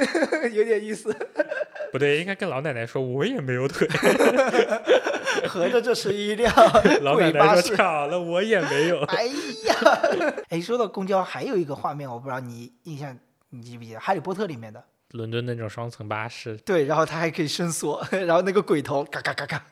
[0.52, 1.10] 有点意思。
[1.92, 3.88] 不对，应该跟老奶奶说我也没有腿。
[5.48, 6.52] 合着这是一辆
[7.02, 7.76] 老奶奶说鬼巴士。
[7.76, 9.00] 巧了，我也没有。
[9.10, 9.74] 哎呀，
[10.50, 13.16] 哎，说到公交，还有一个画面，我不知道你印象
[13.50, 14.82] 你记不记得，《哈利波特》里面的。
[15.12, 19.64] 伦敦那种双层巴士，对，然后它还可以伸缩，然后那个鬼头嘎嘎嘎嘎，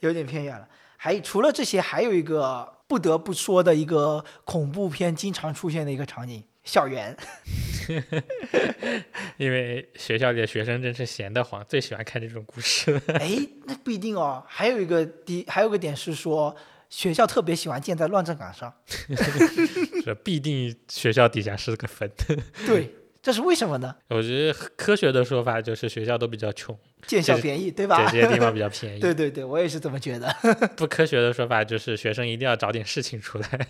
[0.00, 0.66] 有点偏远了。
[0.96, 7.16] 还除了这些，还有一个不得不说的一个恐怖片经常出现的一个场景，校园。
[9.36, 13.00] 因为学校里的学生真是闲得慌，最喜欢看这种故事了。
[13.18, 14.44] 哎，那不一定哦。
[14.46, 16.54] 还有一个第，还有个点是说，
[16.88, 18.72] 学校特别喜欢建在乱葬岗上。
[20.04, 22.08] 这必定学校底下是个坟。
[22.66, 23.94] 对，这是为什么呢？
[24.08, 27.96] 我觉得科学的说法就是学校都比较穷，见小便宜，对吧？
[28.10, 28.98] 对这些地方比较 便宜。
[28.98, 30.28] 对对对，我也是这么觉得。
[30.76, 33.68] 不科学的说法就是学生一定要找点事情出来。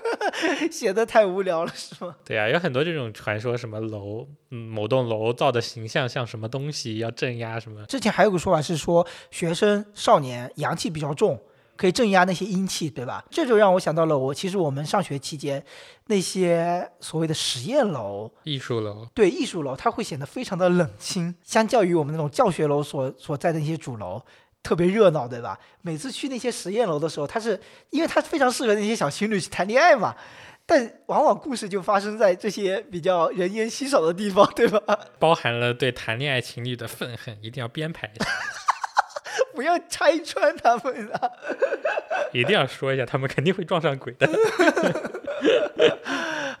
[0.70, 2.14] 写的太无聊了，是吗？
[2.24, 7.82] 对啊，有很多这种传说，什么楼，嗯，某栋楼造的形象像什么东西，要镇压什么。
[7.86, 11.40] 之前还有个说法是说，学生少年阳气比较重，
[11.80, 13.24] 可以镇压那些阴气，对吧？
[13.30, 15.64] 这就让我想到了我其实我们上学期间
[16.08, 24.20] 那些所谓的实验楼、艺术楼，对艺术楼，它会显得非常的冷清，相较于我们那种教学楼所所在的那些主楼。
[24.62, 25.58] 特别热闹，对吧？
[25.80, 30.14] 每次去那些实验楼的时候，它是因为它非常适合那些小情侣去谈恋爱嘛，
[30.66, 34.98] 但往往故事就发生在这些比较人烟稀少的地方，对吧？
[35.18, 38.30] 包含了对谈恋爱情侣的愤恨，一定要编排一下，
[39.54, 41.30] 不要拆穿他们啊！
[42.32, 44.28] 一定要说一下，他们肯定会撞上鬼的。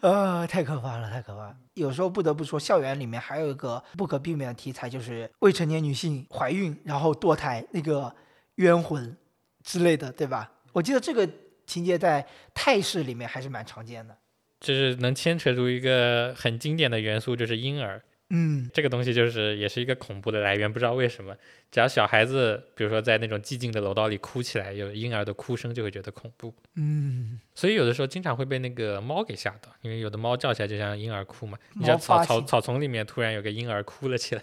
[0.00, 1.56] 啊，太可怕了，太可怕了！
[1.74, 8.14] 有时候不得不说，校园里面还有一个不可避免的题材，就是未成年女性怀孕然后堕胎那个
[8.56, 9.16] 冤魂
[9.62, 10.50] 之类的，对吧？
[10.72, 11.28] 我记得这个
[11.66, 14.16] 情节在泰式里面还是蛮常见的，
[14.60, 18.02] 就是能牵扯出一个很经典的元素，就是婴儿。
[18.30, 21.34] 嗯，这个东西就是也是一个恐怖的来源，不知道为什么，
[21.70, 26.54] 只要小孩子，比如说在那种寂静的楼道里哭起来，有婴儿的哭声，就会觉得恐怖。
[26.76, 31.58] 嗯，所以有的时候经常会被那个猫给吓到，因为有的猫叫起来就像婴儿哭嘛。
[31.74, 34.42] 你像草草草丛里面突然有个婴儿哭了起来。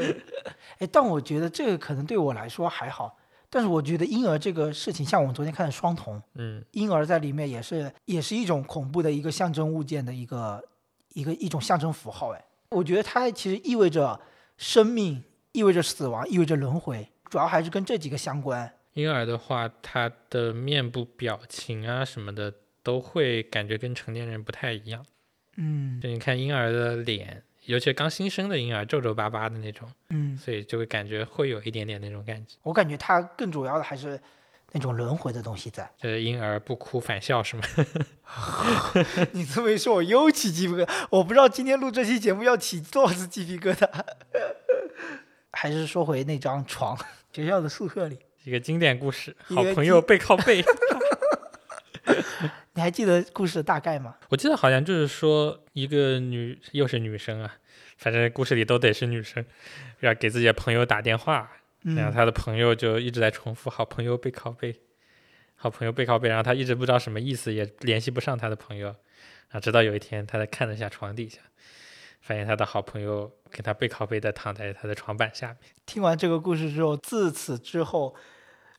[0.78, 3.16] 哎，但我觉得这个可能对我来说还好，
[3.48, 10.62] 但是我觉得婴儿这个事情，像我们昨天看的《双瞳》，嗯，婴儿在里面也是也是一种恐怖的一个象征物件的一个
[11.14, 12.44] 一个一种象征符号，哎。
[12.70, 14.20] 我觉得它其实意味着
[14.56, 18.72] 生命，意味着死亡，意味着轮回，主要还是跟这几个相关。
[18.94, 22.52] 婴儿的话，他的面部表情啊什么的，
[22.82, 25.04] 都会感觉跟成年人不太一样。
[25.56, 32.56] 嗯，就你看婴儿的脸，尤其刚新生的婴儿，皱皱巴巴的那种，嗯，所以就会感觉会有一点点那种感觉。
[32.62, 34.20] 我感觉它更主要的还是。
[34.72, 37.62] 那种轮回的东西在，这婴儿不哭反笑是吗？
[39.32, 41.06] 你这么一说，我又起鸡皮疙瘩。
[41.10, 43.88] 我不知道今天录这期节目要起多少次鸡皮疙瘩。
[45.52, 46.96] 还是说回那张床，
[47.32, 50.62] 学校的宿舍里，一个经典故事，好朋友背靠背。
[52.74, 54.16] 你还记得故事的大概吗？
[54.28, 57.56] 我记得好像就是说，一个女又是女生啊，
[57.96, 59.44] 反正故事里都得是女生，
[60.00, 61.50] 要给自己的朋友打电话。
[61.82, 64.74] 然后他的朋友就一直在重复“好朋友背靠背，
[65.54, 68.96] 好朋友背靠背”，然后他一直不知道什么意思，也联系不上他的朋友。
[69.50, 71.40] 啊，直到有一天，他在看了一下床底下，
[72.20, 75.72] 发现他的好朋友跟他背靠背的躺在他的床板下面。
[75.86, 78.14] 听完这个故事之后，自此之后，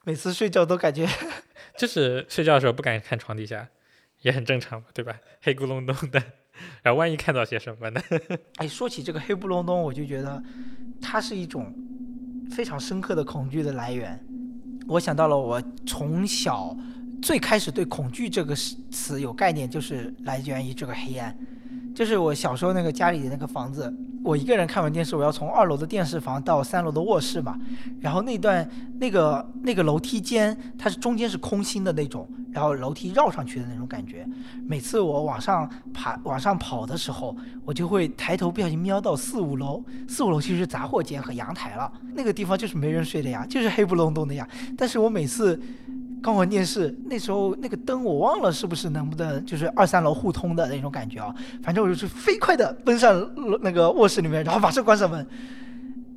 [0.03, 1.07] 每次睡觉都感觉，
[1.75, 3.69] 就是睡觉的时候不敢看床底下，
[4.21, 5.19] 也很正常嘛，对吧？
[5.41, 6.21] 黑咕隆咚的，
[6.83, 8.01] 然后万一看到些什么呢？
[8.57, 10.43] 哎，说起这个黑不隆咚，我就觉得
[11.01, 11.73] 它是一种。
[12.51, 14.19] 非常深刻的恐惧的来源，
[14.88, 16.75] 我想到了我从小
[17.21, 18.55] 最开始对恐惧这个
[18.91, 21.35] 词有概念，就是来源于这个黑暗。
[21.93, 27.60] 就是我小时候那个家里的那个房子，我一个人看完电视，我要从二楼的电视房到三楼的卧室嘛。
[27.99, 28.67] 然后那段
[28.99, 34.25] 那个那个楼梯间，它是中间是空心的那种，然后楼梯绕上去的那种感觉。
[34.65, 39.84] 每次我往上爬、往上跑的时候，我就会抬头不小心瞄到四五楼。
[40.08, 44.47] 四五楼其实是杂货间和阳台了，那个地方就是没人睡的呀，就是黑不隆咚的呀。
[44.78, 45.60] 但是我每次。
[46.21, 51.34] 刚玩电视，那时候那个灯我忘了是不是能不能就是二三楼互通的那种感觉啊？
[51.63, 53.29] 反正我就是飞快的奔上
[53.62, 55.25] 那个卧室里面，然后马上关上门。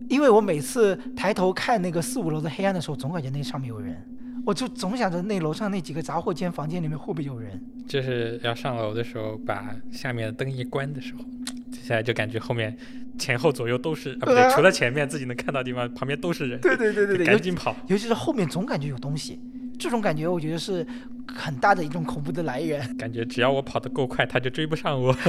[0.09, 3.97] 因为我每次抬头看那个四五楼的黑暗的时候，总感觉那上面有人，
[4.45, 7.59] 我就总想着那楼上那几个杂货间房间里面会不会有人。
[7.87, 11.25] 就是要上楼的时候，把下面的灯一关的时候，
[11.71, 12.77] 接下来就感觉后面
[13.17, 16.61] 前后左右都是，啊不对，除了前面自己能看到地方，旁边都是人。
[16.61, 19.41] 对对对对对，赶紧跑，尤其是后面总感觉有东西。
[19.83, 20.87] 这种感觉，我觉得是
[21.27, 22.97] 很大的一种恐怖的来源。
[22.97, 25.15] 感觉只要我跑得够快，他就追不上我。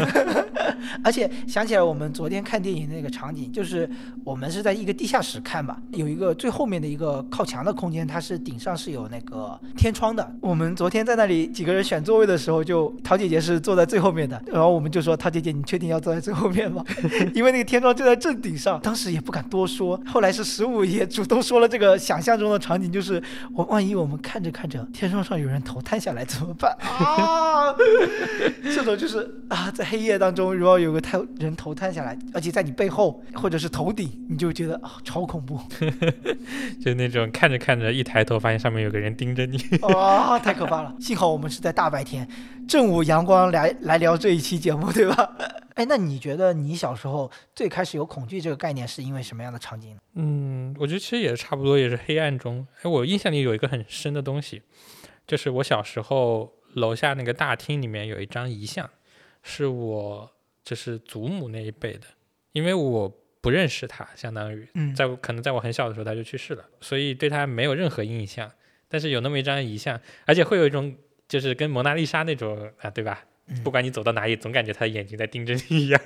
[1.04, 3.90] 而且想起来，我们昨天看电影那个场景，就是
[4.24, 10.36] 我们是在一个地下室看吧，有一个最后面的一个靠墙的空间，它是顶上是有那个天窗的。
[10.42, 16.84] 我们昨天在那里几个人选座位的时候，就陶姐姐是坐在最后面的，然后我们就说：“陶姐姐，你确定要坐在最后面吗？”
[17.34, 18.80] 因为那个天窗就在正顶上。
[18.82, 23.22] 当时也不敢多说，后来是十五也主动说了这个想象中的场景，就是
[23.54, 27.76] 我万一我们看着看着天窗上有人头探下来怎么办啊？
[28.64, 35.60] 这种就是啊，在黑夜当中，如果有个探人头探下来，而且在你背后或者是头顶，你就觉得啊，超恐怖
[36.82, 39.58] 就那种看着看着一抬头发现上面有个人盯着你。
[39.94, 40.96] 啊，太可怕了！
[41.00, 42.28] 幸好我们是在大白天，
[42.68, 45.30] 正午阳光来来聊这一期节目，对吧？
[45.76, 49.98] 哎，那你觉得你小时候最开始有恐惧这个概念是因为什么样的场景呢？
[50.16, 52.66] 嗯，我觉得其实也差不多，也是黑暗中。
[52.84, 54.62] 哎，我印象里有一个很深的东西，
[55.28, 58.90] 就是我小时候楼下那个大厅里面有一张遗像，
[59.42, 60.32] 是我
[60.64, 62.08] 就是祖母那一辈的，
[62.52, 63.10] 因为我
[63.42, 68.52] 不认识他，相当于嗯在我可能在我很小的时候他就去世了，所以对他没有任何印象。
[68.88, 70.96] 但是有那么一张遗像，而且会有一种
[71.28, 73.26] 就是跟蒙娜丽莎那种啊，对吧？
[73.64, 76.00] 不管你走到哪里，总感觉他的眼睛在盯着你一样，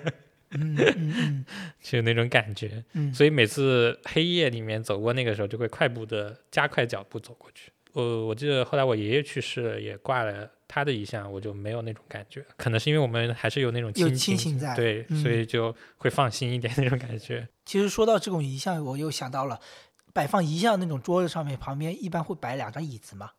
[0.52, 1.46] 嗯嗯嗯
[1.84, 2.84] 就有那种感觉。
[2.94, 7.72] 嗯，所以每次黑夜里面走过那个时候，就会快步的加快脚步走过去。
[8.04, 17.48] 我我记得后来我爷爷去世了，也挂了他的遗像，我就没有那种感觉，可能是因为我们还是有那种有亲亲情在对，嗯所以就会放心一点那种感觉。
[17.66, 19.60] 其实说到这种遗像，我又想到了
[20.14, 23.32] 摆放遗像那种桌子上面，旁边一般会摆两张椅子嘛，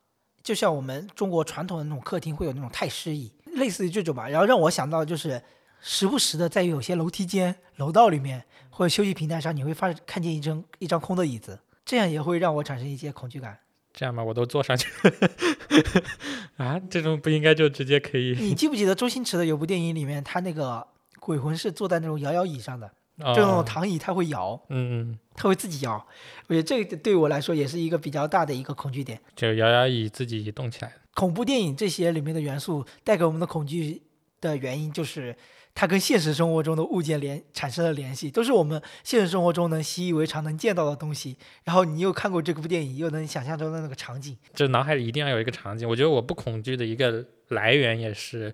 [0.43, 4.29] 就像我们中国传统的那种客厅会有那种太师椅，类似于这种吧。
[4.29, 5.41] 然后让我想到就是，
[5.81, 13.57] 时不时的在有些楼梯间、楼道里面或者休息平台上，你会发看见一张一张空的椅子，这样也会让我产生一些恐惧感。
[13.93, 15.13] 这样吧，我都坐上去了
[16.65, 18.37] 啊，这种不应该就直接可以？
[18.39, 20.87] 你记不记得周星驰的有部电影里面，他那个
[21.19, 22.87] 鬼魂是坐在那种摇摇椅上的，
[23.19, 25.95] 哦就那种躺椅，他会摇，嗯嗯，它会自己摇。
[26.47, 29.21] 我觉得这个对我来说也是一个比较大的一个恐惧点。
[29.35, 30.93] 就摇摇椅自己动起来。
[31.15, 34.01] 恐怖电影这些里面的元素带给我们的恐惧
[34.41, 35.37] 的原因，就是
[35.81, 41.37] 它跟现实生活中的物件联产生了联系，都是我们现实生活中能习以为常、能见到的东西。
[41.63, 44.37] 然后你又看过这部电影，又能想象中的那个场景。
[44.53, 45.89] 就脑海里一定要有一个场景。
[45.89, 48.53] 我觉得我不恐惧的一个来源也是，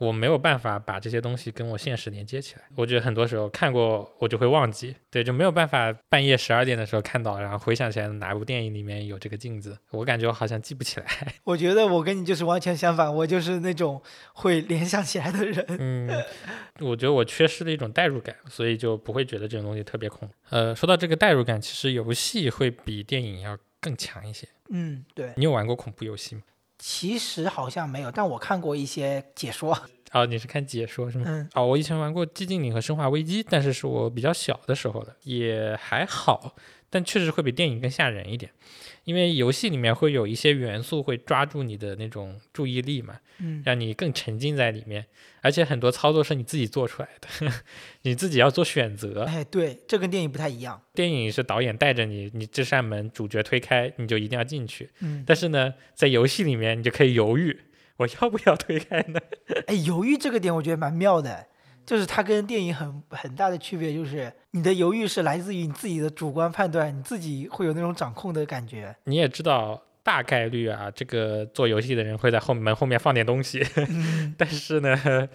[0.00, 2.62] 我没有办法把这些东西跟我现实连接起来。
[2.74, 11.06] 我觉得很多时候看过我就会忘记，对，就没有办法半夜十二点的时候看到，然后回想起来哪部电影里面有这个镜子，我感觉我好像记不起来。
[11.44, 15.66] 我觉得我跟你就是完全相反，我就是那种会联想起来的人。
[15.78, 16.08] 嗯，
[16.80, 20.34] 我觉得我缺失了一种代入感，所以就不会觉得这种东西特别恐怖。
[20.48, 24.48] 呃，说到这个代入感，其实游戏会比电影要更强一些。
[24.70, 26.42] 嗯，对，你有玩过恐怖游戏吗？
[26.80, 29.78] 其实好像没有，但我看过一些解说。
[30.12, 31.24] 哦，你是看解说是吗？
[31.28, 36.56] 嗯哦，我以前玩过《寂静岭》和《生化危机》，但是是我比较小的时候的，也还好，
[36.90, 38.50] 但确实会比电影更吓人一点，
[39.04, 45.06] 因为游戏里面会有一些元素会抓住你的那种注意力嘛，嗯，让你更沉浸在里面，
[45.40, 47.52] 而且很多操作是你自己做出来的，
[48.02, 49.22] 你自己要做选择。
[49.22, 50.82] 哎，对，这跟电影不太一样。
[50.92, 57.56] 电影是导演带着你，你这扇门主角推开，你就一定要进去，嗯，但是呢，在游戏里面你就可以犹豫，
[57.98, 59.20] 我要不要推开呢？
[59.66, 61.46] 哎，犹豫这个点我觉得蛮妙的，
[61.90, 68.94] 就是它跟电影很很大的区别，就是你的犹豫是来自于你自己的主观判断，你自己会有那种掌控的感觉。
[69.06, 75.28] 你也知道大概率啊，这个做游戏的人会在后门后面放点东西，嗯 但是呢，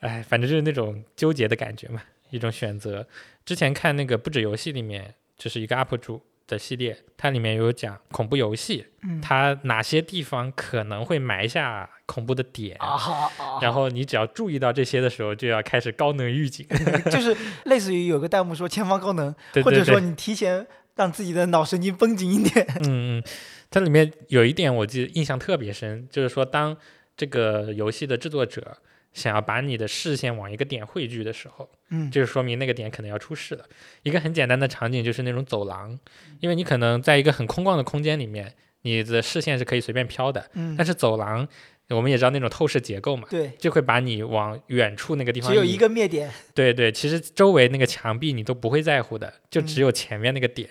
[0.00, 3.06] 哎，反正就是那种纠结的感觉嘛，一种选择。
[3.44, 12.76] 之前看那个不止游戏里面，就是一个 UP 主的系列，它里面有讲恐怖游戏，嗯它哪些地方可能会埋下恐怖的点。
[12.78, 12.96] 啊
[13.38, 16.66] 啊，然后你只要注意到这些的时候，就要开始高能预警。
[17.10, 20.66] 就是类似于有个弹幕说前方高能，对对对，或者说你提前
[20.96, 22.66] 让自己的脑神经绷紧一点。
[22.80, 23.24] 嗯嗯，
[23.70, 26.76] 它里面有一点我记得印象特别深，就是说当
[27.16, 28.76] 这个游戏的制作者
[29.12, 33.64] 想要把你的视线往一个点汇聚的时候，嗯，就是说明那个点可能要出事了。
[34.02, 35.98] 一个很简单的场景就是那种走廊，
[36.40, 41.46] 因为你可能在一个很空旷的空间里面，你的视线是可以随便飘的，嗯但，是走廊
[41.90, 43.28] 我们也知道那种透视结构嘛。
[43.28, 46.30] 对，就会把你往远处那个地方只有一个灭点。
[46.54, 50.70] 对对，其实周围那个墙壁你都不会在乎的，就只嗯有前面那个点，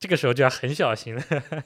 [0.00, 1.22] 这个时候就要很小心了。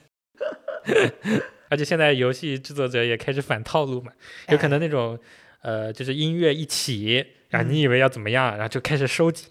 [1.69, 4.11] 而且现在游戏制作者也开始反套路嘛，
[4.49, 5.17] 有可能那种
[5.63, 9.47] 呃，就是音乐一起，然后你以为要怎么样，然后就开始收紧，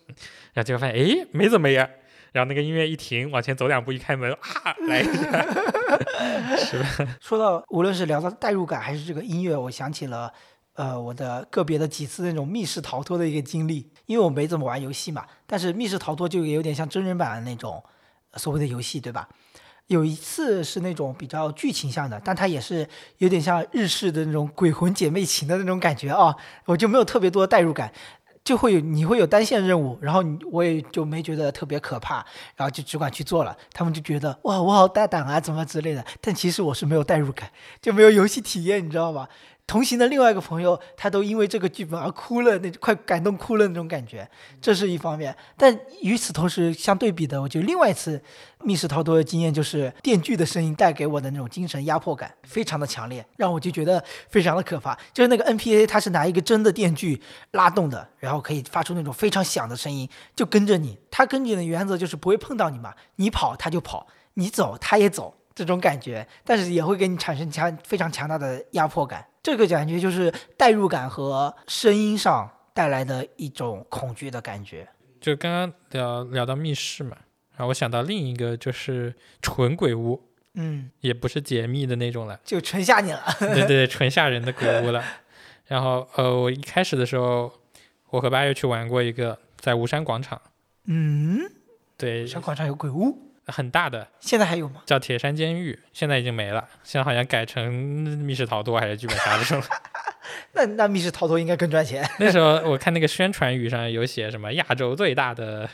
[0.52, 1.88] 然后结果发现诶没怎么样，
[2.32, 5.46] 然后那个音乐一停，往前走两步，一开门啊来一下，
[6.56, 7.16] 是吧？
[7.20, 10.32] 说到无论是聊到代入感还是这个音乐，我想起了
[10.74, 13.90] 呃我的个别的几次那种密室逃脱的一个经历。
[14.06, 17.82] 因为我没怎么玩游戏嘛，但是密室逃脱就有点像真人版的那种
[18.32, 19.26] 呃所谓的游戏，对吧？
[19.92, 22.88] 有一次是那种比较剧情向的，但它也是
[23.18, 26.34] 有点像日式的那种鬼魂姐妹情的那种感觉啊，
[26.64, 27.92] 我就没有特别多的代入感。
[28.44, 30.20] 就会有你会有单线任务，然后
[30.50, 32.16] 我也就没觉得特别可怕，
[32.56, 33.56] 然后就只管去做了。
[33.72, 36.04] 他们就觉得哇，我好大胆啊，怎么之类的。
[36.20, 37.48] 但其实我是没有代入感，
[37.80, 39.28] 就没有游戏体验，你知道吧？
[39.64, 44.28] 同行的另外一个朋友，他都因为这个剧本而哭了，那快感动哭了那种感觉，
[44.60, 45.34] 这是一方面。
[45.56, 48.20] 但与此同时，相对比的，我觉得另外一次
[48.64, 54.94] 密室逃脱的经验就是电锯的声音带给我的那种精神压迫感，非常的强烈，让我就觉得非常的可怕。
[55.14, 60.06] 就是那个 NPA，他是拿一个真的电锯拉动的，然后可以发出那种非常响的声音，
[60.36, 60.98] 就跟着你。
[61.10, 69.24] 他跟你的原则就是不会碰到你嘛，你跑他就跑，你走他也走，这种感觉，但是也会给你产生强非常强大的压迫感。
[69.42, 74.88] 这个感觉就是代入感和声音上带来的一种恐惧的感觉。
[75.20, 77.16] 就刚刚聊聊到密室嘛，
[77.52, 80.20] 然后我想到另一个就是纯鬼屋，
[80.54, 83.22] 嗯，也不是解密的那种了，就纯吓你了。
[83.38, 85.02] 对对 对，纯吓人的鬼屋了。
[85.66, 87.52] 然后呃，我一开始的时候，
[88.10, 90.40] 我和八月去玩过一个在吴山广场，
[90.86, 91.40] 嗯，
[91.96, 94.82] 对，吴山广场有鬼屋，很大的，现在还有吗？
[94.86, 99.66] 叫铁山监狱，现在已经没了，现在好像改成密室逃脱还是剧本杀这种了。
[100.54, 102.08] 那那密室逃脱应该更赚钱。
[102.18, 105.68] 那时候我看那个宣传语上有写什么亚洲最大的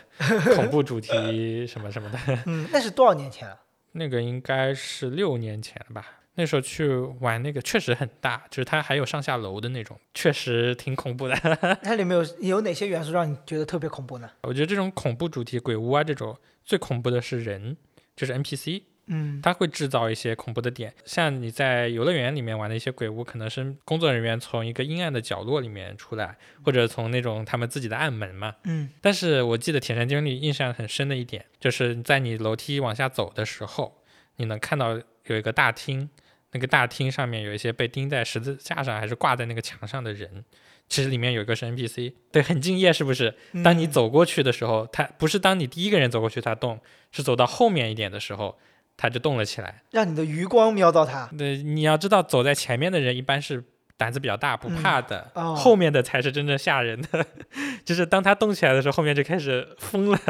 [0.55, 3.57] 恐怖主题什么什么的，嗯，那是多少年前了？
[3.93, 6.18] 那个应该是六年前了吧。
[6.39, 6.89] 那时候去
[7.21, 11.35] 玩那个确实很大，就是它还有上下楼的那种，确实挺恐怖的。
[11.83, 14.31] 它里面有有哪些元素让你觉得特别恐怖呢？
[14.43, 17.77] 我觉得这种恐怖主题鬼屋啊这种最恐怖的是人，
[18.15, 18.83] 就是 NPC。
[19.11, 28.55] 嗯，它会制造一些恐怖的点，像你在游乐园里面玩的一些鬼屋，可能是工作人员从一个阴暗的角落里面出来，或者从那种他们自己的暗门嘛。
[28.65, 34.03] 嗯，但是我记得铁山经历印象很深的一点，就是在你楼梯往下走的时候，
[34.37, 36.11] 你能看到有一个大厅，
[36.53, 40.45] 那个大厅上面有一些被钉在十字架上还是挂在那个墙上的人，
[40.89, 43.35] 其实里面有一个是 NPC，对，很敬业，是不是？
[43.63, 46.81] 当你走过去的时候，他不是当你第一个人走过去他动，
[47.13, 48.59] 是走到后面一点的时候。
[49.01, 51.31] 他就动了起来，让你的余光瞄到他。
[51.39, 53.63] 对，你要知道，走在前面的人一般是
[53.97, 57.25] 胆子比较大，不怕的，哦后面的才是真正吓人的。
[57.87, 60.21] 就是当他动起来的时候，后面就开始疯了。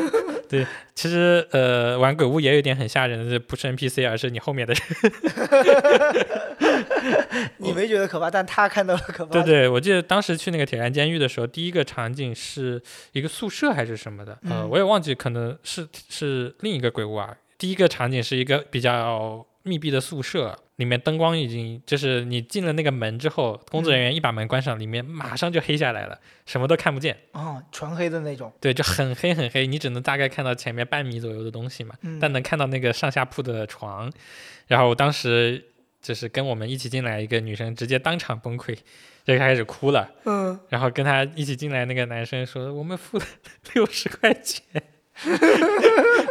[0.48, 4.82] 对，其实呃，玩鬼屋也有点很吓人的，不是 NPC，而是你后面的人。
[7.58, 9.32] 你没觉得可怕，但他看到了可怕。
[9.32, 12.80] 对对，我记得当时去那个铁山监狱的时候，第一个场景是
[13.12, 17.36] 一个宿舍还是什么的，呃，嗯我也忘记，可能是是另一个鬼屋啊。
[17.58, 27.16] 第一个场景是一个比较密闭的宿舍，里面灯光已经就是你进了那个门之后，工作人员一把门关上，里面马上就黑下来了，什么都看不见。
[27.32, 28.52] 哦，纯黑的那种。
[28.60, 34.12] 对，就很黑很黑，你只能大概看到前面半米左右的东西嘛，嗯但能看到那个上下铺的床。
[34.66, 35.64] 然后我当时
[36.02, 38.76] 就是跟我们一起进来一个女生，直接当场崩溃，
[39.24, 40.10] 就开始哭了。
[40.24, 43.24] 嗯，然后跟她一起进来那个男生说：“我们付了
[43.74, 44.62] 六十块钱。”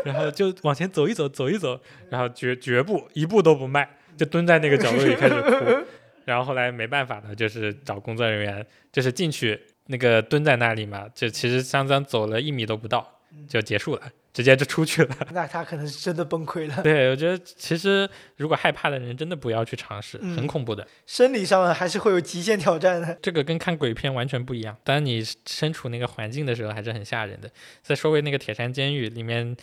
[0.05, 1.79] 然后就往前走一走，走一走，
[2.11, 5.85] 然后绝绝不一步都不迈，就蹲在那个角落里开始哭。
[6.25, 14.01] 然后后来没办法呢，就是找工作人员，就是进去那个蹲在那里嘛，就其实相当走了一米都不到就结束了，
[14.33, 15.15] 直接就出去了。
[15.33, 20.87] 那他可能是真的崩溃了，对，我觉得其实如果害怕的人真的不要去尝试，很嗯恐怖的。
[21.05, 23.15] 生理上还是会有极限挑战的。
[23.21, 24.75] 这个跟看鬼片完全不一样。
[24.83, 27.47] 当你身处那个环境的时候，还是很吓人的。
[27.83, 29.55] 再说回那个铁山监狱里面，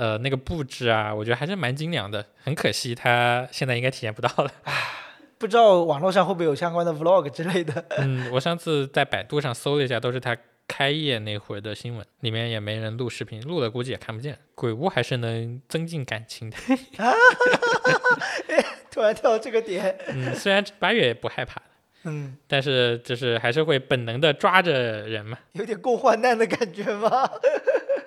[0.00, 2.24] 呃，那个布置啊，我觉得还是蛮精良的。
[2.42, 4.50] 很可惜，它现在应该体验不到了。
[5.36, 7.84] 不知道网络上会不会有相关的 vlog 之类的？
[7.98, 10.34] 嗯，我上次在百度上搜了一下，都是它
[10.66, 14.38] 开业那会儿的新闻，里面也没人录视频，录了估计也看不见。
[14.54, 16.56] 鬼屋还是能增进感情的。
[18.90, 21.60] 突然跳到这个点，嗯，虽然八月也不害怕，
[22.04, 25.36] 嗯，但是就是还是会本能的抓着人嘛。
[25.52, 27.30] 有点共患难的感觉吗？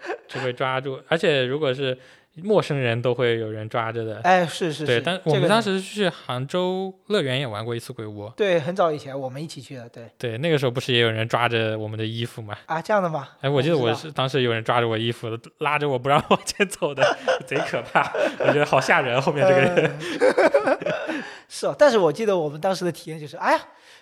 [0.28, 1.98] 就会抓住，而且如果是
[2.42, 4.20] 陌生人都会有人抓着的。
[4.24, 12.58] 哎，是是对，是，但我们当时去杭州乐园也玩过一次鬼屋，对很早以前我们一起去的，对对，那个时候不是也有人抓着我们的衣服吗？
[12.66, 13.30] 啊，这样的吗？
[13.42, 15.30] 哎，我记得我是当时有人抓着我衣服，
[15.60, 17.04] 拉着我不让往前走的，
[17.46, 19.22] 贼可怕，我觉得好吓人。
[19.22, 19.76] 后面这个人，
[20.66, 23.60] 呃是哦，但是我记得我们当时的体验就是，哎呀，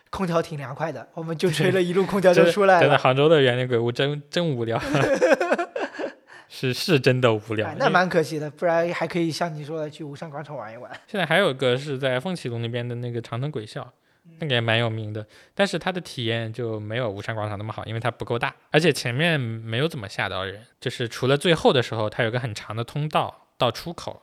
[0.09, 2.79] 空调挺凉快的，我们就吹了一路空调就出来了。
[2.79, 4.81] 真的杭州的园林鬼屋真真无聊，
[6.53, 7.75] 是是真的无聊哎。
[7.79, 10.91] 那蛮可惜的，不然还可以像你说的去吴山广场玩一玩。
[11.07, 13.89] 现在还有一个是在凤起路那边的那个长藤鬼校，
[14.39, 15.25] 那个也蛮有名的，
[15.55, 24.21] 但是它的体验就没有吴山广场那么好，因为它不够大，而且前面没有怎么吓到人，就是除了最后的时候，它有个很长的通道到出口，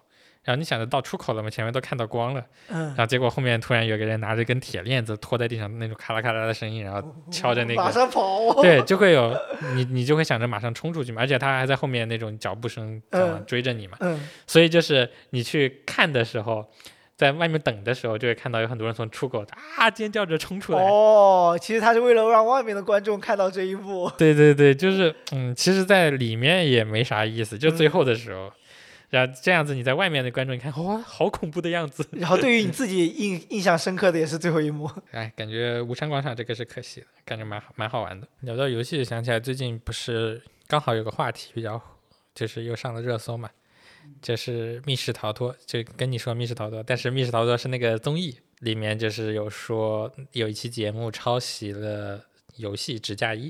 [0.49, 2.87] 然后你想着到出口了嘛，前面都看到光了，嗯。
[2.87, 9.37] 然，后结果后面突然有个人拿着一根铁链子拖在地上，那种咔啦咔啦的声音，然后敲着那个马个，上跑，对，就会有
[9.75, 12.99] 你你就会想着马上冲出去嘛，而且他还在后面那种脚步声
[13.47, 16.65] 追着你嘛，嗯，所以就是你去看的时候，
[17.15, 19.45] 在外面等的时候，就会看到有很多人从出口
[19.77, 20.83] 啊尖叫着冲出来。
[20.83, 28.51] 哦，其实他是为了让外面的观众看到这一幕，对对对，就是嗯，其实，在里面也没啥意思，就最后的时候，
[29.11, 34.91] 然后这样子你在外面的观众一看，哇，好恐怖的样子，然后对于你自己 印印象深刻的也是最后一幕。
[35.13, 38.29] 哎，感觉吴山广场这个是可惜的，感觉蛮好蛮好玩的。
[38.41, 41.81] 聊到游戏，想起来最近不是刚好有个话题比较，
[42.35, 43.49] 就是又上了热搜嘛，
[44.21, 52.23] 就是密室逃脱，就跟你说密室逃脱，但是密室逃脱是那个综艺里面就是有说有一期节目抄袭了
[52.57, 53.49] 游戏《指甲一》，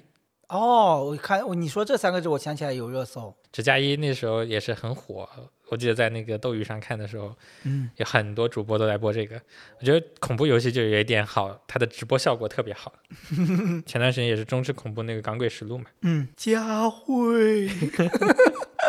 [0.49, 3.34] 哦，我看我你说这三个字，我想起来有热搜。
[3.53, 5.28] 指甲衣那时候也是很火，
[5.68, 7.34] 我记得在那个斗鱼上看的时候，
[7.64, 9.40] 嗯，有很多主播都在播这个。
[9.78, 12.92] 我觉得恐怖游戏就有一点好，它的直播效果特别好。
[13.84, 17.68] 前段时间也是中式恐怖那个《港鬼实录》嘛，嗯，佳慧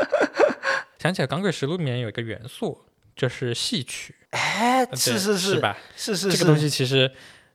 [0.98, 2.78] 想起来《港鬼实录》里面有一个元素
[3.16, 5.60] 就是戏曲，哎，呃是是是？
[5.60, 5.78] 吧？
[5.98, 7.12] 是是是，这个东西其实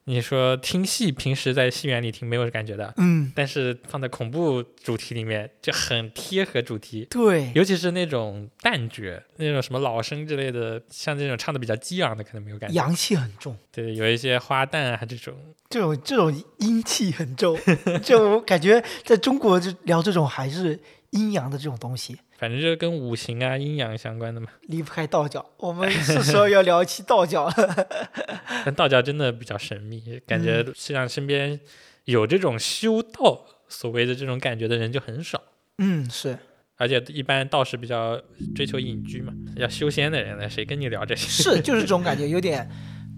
[0.07, 7.07] 你说听戏，平时在戏园里听没有感觉的，嗯，但是放在恐怖主题里面就很贴合主题。
[7.09, 12.76] 对，尤其是那种旦角，那种什么老生之类的，像这种唱的比较激昂的，可能没有感觉。
[12.76, 15.34] 阳气很重，对，有一些花旦啊这种，
[15.70, 17.59] 这种这种阴气很重，
[18.05, 20.78] 就感觉在中国就聊这种还是
[21.11, 24.49] 阴阳的这种东西，反正就是跟五行啊、阴阳相关的嘛。
[24.64, 25.42] 离不开道教。
[25.57, 27.86] 我们是时候要聊一期道教了。
[28.66, 31.59] 但道教真的比较神秘，感觉嗯像身边
[32.05, 35.42] 有这种修道所谓的这种感觉的人就很少。
[35.78, 36.36] 嗯，是
[36.76, 38.20] 而且一般道士比较
[38.55, 41.42] 追求隐居嘛，要修仙的人呢，谁跟你聊这些？
[41.57, 42.68] 是，就是这种感觉，有点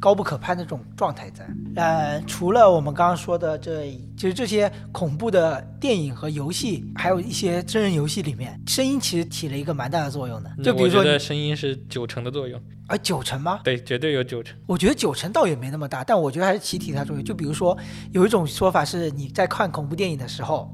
[0.00, 1.46] 高不可攀的这种状态在。
[1.76, 10.50] 呃，除了我们刚刚说的这，其实这些恐怖的电影和游戏，还有一些真人游戏里面，声音其实起了一个蛮大的作用的。
[10.62, 13.60] 就比如说你，我觉得声音是九成的作用，啊，九成吗？
[13.64, 14.56] 对，绝对有九成。
[14.66, 17.24] 我觉得九成倒也没那么大，但我觉得还是起挺大作用。
[17.24, 17.76] 就比如说，
[18.12, 20.70] 有一种说法是，你在看恐怖电影的时候，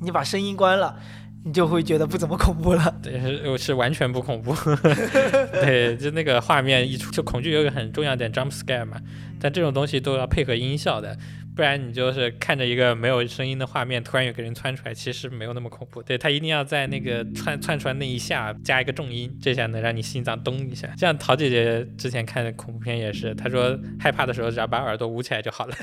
[0.00, 0.96] 你把声音关了，
[1.44, 2.94] 你就会觉得不怎么恐怖了。
[3.02, 4.54] 对，是完全不恐怖。
[5.52, 8.98] 对，就那个画面一出，就恐惧有一个很重要点 jump scare 嘛，
[9.40, 11.16] 但这种东西都要配合音效的，
[11.54, 16.02] 不然你就是看着一个没有声音的画面，突然有个人窜出来，其实没有那么恐怖。
[16.02, 20.88] 对他一定要在那个窜窜出来那一下加一个重音，这下能让你心脏咚一下。
[20.96, 25.74] 像桃姐姐之前看的恐怖片也是，她说害怕的时候只要把耳朵捂起来就好了。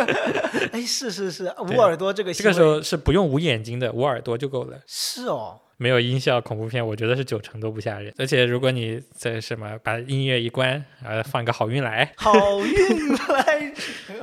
[0.72, 4.80] 哎，是是是，捂耳朵这个这个时候是不用捂眼睛的，捂耳朵就够了。
[4.86, 8.12] 是哦，没有音效恐怖片，我觉得是九成都不吓人。
[8.18, 13.72] 而且如果你在什么把音乐一关，然后放个好运来，好运来，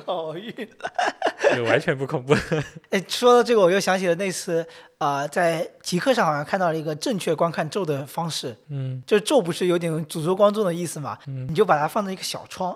[0.06, 1.56] 好运来。
[1.56, 2.36] 就完全不恐怖。
[2.92, 4.62] 哎，说到这个，我又想起了那次
[5.00, 11.18] 啊、呃在极客上好像看到了一个正确观看咒的方式，嗯就是咒不是有点诅咒观众的意思嘛？
[11.26, 12.76] 嗯你就把它放在一个小窗，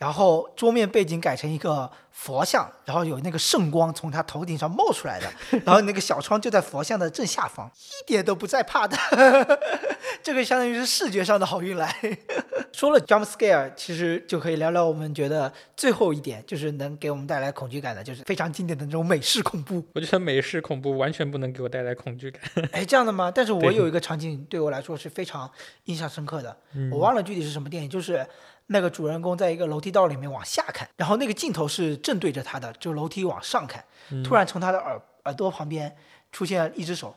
[0.00, 5.30] 然后桌面背景改成一个佛像，然后有那个圣光从他头顶上冒出来的，
[5.62, 7.70] 然后那个小窗就在佛像的正下方，
[8.02, 8.96] 一点都不在怕的。
[10.22, 11.94] 这个相当于是视觉上的好运来。
[12.72, 19.84] 说了 jump scare，其实就可以聊聊我们觉得最后一点，就是能给我们带来恐惧感的，就是非常经典的那种美式恐怖。
[19.94, 22.40] 我觉得美式恐怖完全不能给我带来恐惧感。
[22.72, 23.30] 哎，这样的吗？
[23.30, 25.50] 但是我有一个场景对我来说是非常
[25.84, 28.26] 印象深刻的，嗯我忘了具体是什么电影，就是
[28.72, 35.94] 那个主人公在一个楼梯道里面往下看，然后那个镜头是正对着他的，就楼梯往上看，嗯突然从他的耳耳朵旁边
[36.30, 37.14] 出现了一只手。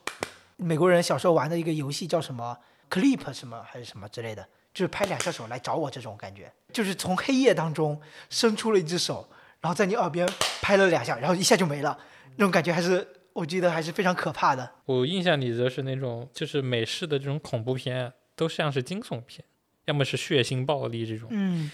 [0.56, 2.58] 美国人小时候玩的一个游戏叫什么
[2.90, 8.00] Clip 什么还是什么之类的，就是拍两下手来找我这种感觉，就是从黑夜当中
[8.30, 9.28] 伸出了一只手，
[9.60, 10.28] 然后在你耳边
[10.60, 11.96] 拍了两下，然后一下就没了，
[12.36, 14.68] 那种感觉还是我记得还是非常可怕的。
[14.86, 19.44] 我印象里的是那种就是美式的这种恐怖片，都像是惊悚片，
[19.86, 21.70] 要么是血腥暴力这种，嗯。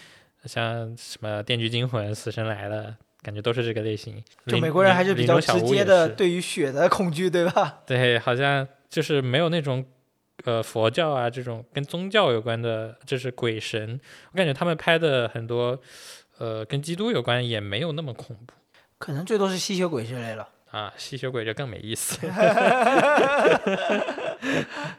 [0.46, 2.84] 像什么《电锯惊魂》《死神来了》，
[3.20, 4.24] 感觉都是这个类型。
[4.46, 7.80] 就美国人还是比较直接的对对于血的恐惧，对吧？
[7.86, 9.84] 对，好像就是没有那种
[10.44, 14.00] 呃佛教啊这种跟宗教有关的，就是鬼神，
[14.32, 15.78] 我感觉他们拍的很多
[16.38, 18.54] 呃跟基督有关也没有那么恐怖
[18.96, 20.48] 可能最多是吸血鬼之类了。
[20.70, 22.18] 啊，吸血鬼就更没意思。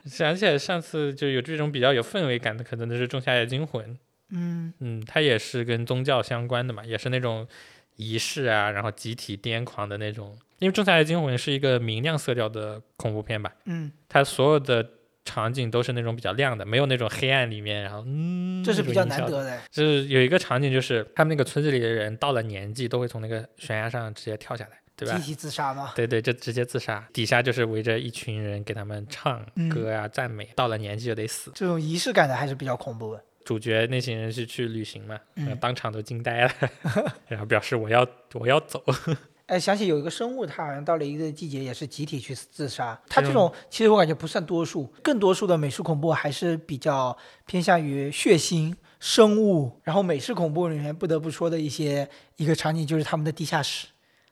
[0.06, 3.86] 想起来上次就有这种比较有氛围感的，可能就是《仲夏夜惊魂》。
[4.32, 7.48] 嗯，嗯，它也是跟宗教相关的嘛，也是那种
[7.96, 10.38] 仪式啊，然后集体癫狂的那种。
[10.60, 14.88] 因为《仲夏夜惊魂》是一个明亮色调的恐怖片吧，嗯，它所有的
[15.26, 19.04] 场景都是那种比较亮的，没有那种黑暗里面，然后嗯，这是比较。
[19.06, 19.60] 难得的。
[19.72, 25.24] 就是有一个场景，就是他们那个村子里的人到了年纪，都会从那个悬崖上直接跳下来，对吧集？
[25.24, 25.92] 体自杀吗？
[25.96, 31.52] 对对，就直接自杀，底下就是围着一群人给他们唱嗯歌啊、赞美，到了年纪就得死。
[31.56, 33.24] 这种仪式感的还是比较恐怖的。
[33.44, 35.20] 主角那些人是去旅行嘛，
[35.60, 36.52] 当场都惊呆了，
[37.28, 38.84] 然后表示我要我要走。
[39.48, 42.98] 哎，想起有一个生物，它好像到了一个季节也是集体去自杀。
[43.10, 49.82] 它这这种其实我感觉不算多数，更多数的美式恐怖还是比较偏向于血腥、生物。
[49.84, 53.88] 然后美式恐怖里面不得不说的一些一个场景就是他们的地下室，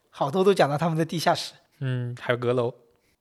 [0.10, 1.54] 好多都讲到他们的地下室。
[1.80, 2.74] 嗯，还有阁楼，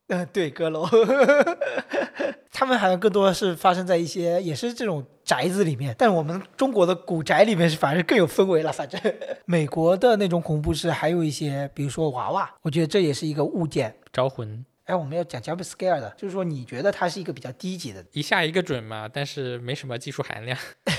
[0.08, 0.86] 嗯、对，阁楼，
[2.52, 8.72] 他们好像更多的是发生在一些也是这种宅子里面，但我们中国的古宅里面是反而更有氛围了。
[8.72, 9.00] 反正
[9.46, 13.94] 美国的那种恐怖是还有一些，比如说娃娃，我觉得这也是一个物件。
[14.12, 20.58] 招魂，哎，我们要讲 jump scare 的，就是说你觉得它是一个比较低级的，一下一个准嘛，但是没什么技术含量。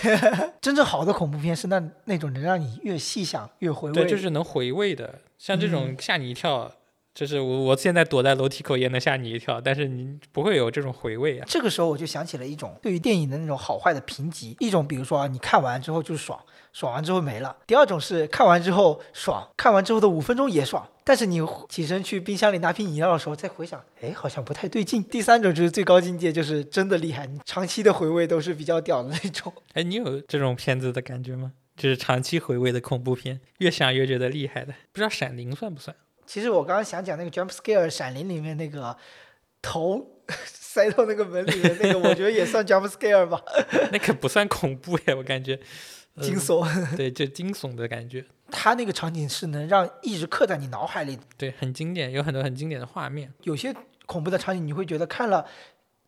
[0.61, 3.95] 真正好的恐怖片是那那种能让你越细想越回味。
[3.95, 6.71] 对，就是能回味的，像这种吓你一跳。
[7.11, 11.45] 就是我，我现在躲在楼梯口也能吓你一跳，但是你不会有这种回味啊。
[11.49, 16.39] 这个时候我就想起了一种对于电影的那种好坏的评级，一种比如说啊你看完之后就是爽，
[16.71, 25.03] 爽完之后没了；第二种是看完之后爽，看完之后的五分钟也爽，但是你起身去冰箱里拿瓶饮料的时候再回想，哎，好像不太对劲。
[25.05, 29.51] 第三种就是最高境界，就是真的厉害，你长期的回味都是比较屌的那种。
[29.73, 31.53] 哎，你有这种片子的感觉吗？
[31.75, 34.71] 就是长期回味的恐怖片，越想越觉得厉害的。
[34.91, 35.97] 不知道《闪灵》算不算？
[36.27, 38.95] 其实我刚刚想讲那个 jump scare《闪灵》里面那个
[39.63, 43.41] 头塞到那个门里的那个，我觉得也算 jump scare 吧，
[43.91, 45.59] 那个不算恐怖呀，我感觉。
[46.15, 46.95] 呃惊悚。
[46.95, 48.23] 对，就惊悚的感觉。
[48.51, 51.23] 它那个场景是能让一直刻在你脑海里的。
[51.37, 53.33] 对，很经典，有很多很经典的画面。
[53.43, 53.73] 有些
[54.05, 55.45] 恐怖的场景，你会觉得看了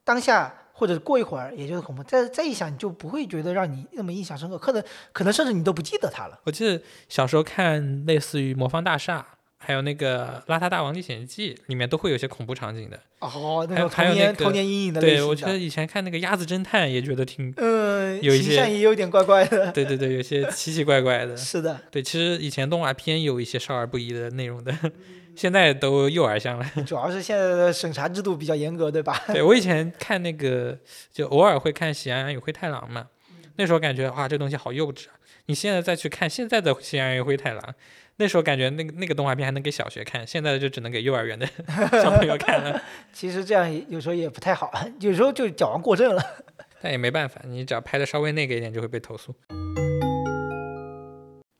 [0.04, 4.84] 当下或者过一会儿也就是恐怖，再再一想，你就不会觉得让你那么印象深刻，可能
[5.14, 6.40] 可能甚至你都不记得它了。
[6.46, 9.20] 我记得小时候看类似于《魔方大厦》，
[9.64, 13.00] 还有那个《邋遢大王历险记》，里面都会有些恐怖场景的。
[13.20, 19.72] 哦，那还有种童年、那个童年阴影的类对，我觉得以前看那个《鸭子侦探》也觉得挺，嗯，形有一些象也有点怪怪的。
[19.72, 21.38] 对对对，有些奇奇怪怪的。
[21.38, 24.76] 是的，对，其实以前动画片有一些少儿不宜的内容的，
[25.38, 26.66] 现在都幼儿向了。
[26.84, 29.22] 主要是现在的审查制度比较严格，对吧？
[29.32, 30.76] 对我以前看那个，
[31.14, 33.08] 就偶尔会看《喜羊羊与灰太狼》嘛，
[33.58, 35.14] 那时候感觉哇，这东西好幼稚啊！
[35.46, 37.62] 你现在再去看现在的《喜羊羊与灰太狼》，
[38.22, 41.44] 那时候感觉那个那个动画片还能给小学看，现在的就只能给幼儿园的
[41.92, 42.80] 小朋友看了。
[43.12, 46.24] 其实这样有时候也不太好，有时候就矫枉过正了。
[46.84, 49.34] 但也没办法，你只要拍的稍微那个一点，就会被投诉。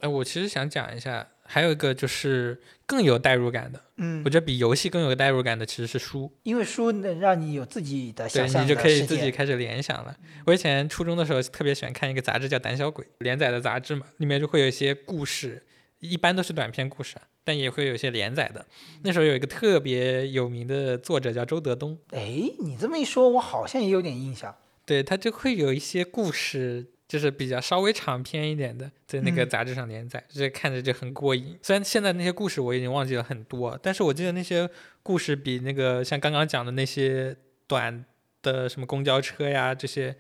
[0.02, 6.32] 哎，我其实想讲一下，还有一个就是更有代入感的，嗯我，觉得比游戏更有代入感的其实是书。
[6.44, 9.02] 因为书能让你有自己的想象你就可以。
[9.02, 10.16] 自己开始联想了。
[10.46, 15.64] 我以前初中的时候特别喜欢看一个杂志叫《胆小鬼》，连载的杂志嘛，里面就会有一些故事，
[16.02, 18.66] 一般都是短篇故事啊，但也会有一些连载的。
[19.04, 24.54] 那时候有一个特别有名的作者叫周德东，哎，你这么一说，我好像也有点印象。
[24.86, 26.88] 对他就会有一些故事。
[27.12, 31.60] 就是比较稍微长篇一点的，在那个嗯杂志上连载，这看着就很过瘾。
[31.62, 34.70] 虽然现在那些故事我已经忘记了很多，但是我记得那些
[35.04, 37.36] 故事比那个像刚刚讲的那些
[37.68, 38.06] 短
[38.42, 40.16] 的什么公交车呀这些，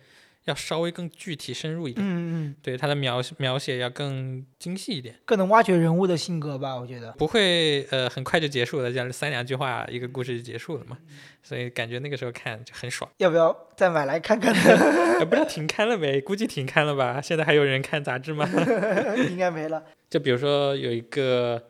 [0.46, 2.06] 要稍微更具体深入一点。
[2.06, 7.12] 嗯嗯，对它的描描写要更精细一点，更能挖掘人物的性格吧，我觉得。
[7.14, 10.98] 不会呃很快就结束了，这样三两句话一个故事就结束了嘛，
[11.44, 13.10] 所以感觉那个时候看就很爽。
[13.18, 14.62] 要不要再买来看看呢？
[15.20, 16.20] 呃不知道停刊了没？
[16.22, 17.22] 估计停刊了吧？
[17.22, 18.50] 现在还有人看杂志吗？
[19.30, 19.84] 应该没了。
[20.10, 21.64] 就比如说有一个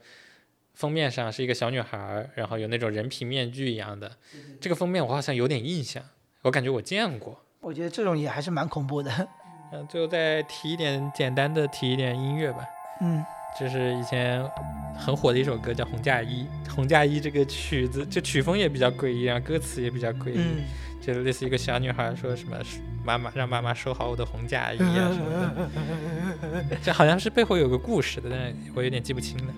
[0.73, 4.11] 封面上是一个小女孩，然后有那种人皮面具一样的，
[4.59, 6.01] 这个封面我好像有点印象，
[6.43, 7.43] 我感觉我见过。
[7.61, 9.11] 我觉得这种也还是蛮恐怖的。
[9.71, 12.65] 嗯，最后再提一点简单的提一点音乐吧。
[13.01, 13.23] 嗯，
[13.59, 14.43] 就是以前
[14.97, 20.63] 很火的一首歌叫《红嫁衣》，《红嫁衣》这个曲子，就曲风也比较诡异，然后歌词也比较诡异，嗯，
[21.01, 22.57] 就是类似一个小女孩说什么
[23.05, 25.29] 妈妈让妈妈收好我的红嫁衣啊什么
[26.67, 29.53] 的， 这好像是背后有个故事的，但是我有点记不清了。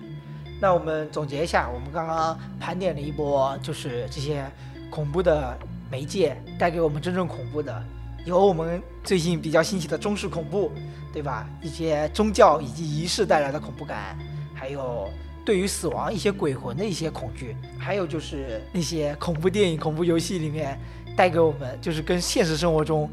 [0.60, 4.44] 那我们总结一下，我们刚刚盘点了一波，就是这些
[4.90, 5.58] 恐怖的
[5.90, 7.84] 媒介带给我们真正恐怖的，
[8.24, 10.72] 有我们最近比较兴起的中式恐怖，
[11.12, 11.46] 对吧？
[11.60, 14.16] 一些宗教以及仪式带来的恐怖感，
[14.54, 15.10] 还有
[15.44, 20.78] 对于死亡一些鬼魂的一些恐惧，还有就是那些恐怖电影、恐怖游戏里面
[21.14, 23.10] 带给我们就是跟现实生活中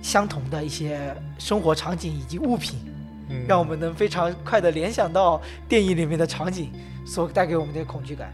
[0.00, 2.78] 相同的一些生活场景以及物品。
[3.28, 6.70] 嗯，让我们能非常快的联想到电影里面的场景
[7.04, 8.32] 所带给我们的恐惧感。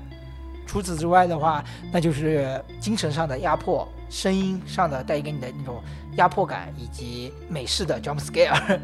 [0.66, 5.82] 除此之外的话，那就是精神上的压迫，声音上的带给你的那种
[6.16, 8.80] 压迫感，以及美式的 jump scare。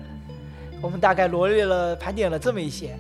[0.81, 2.97] 我们大概罗列了盘点了这么一些，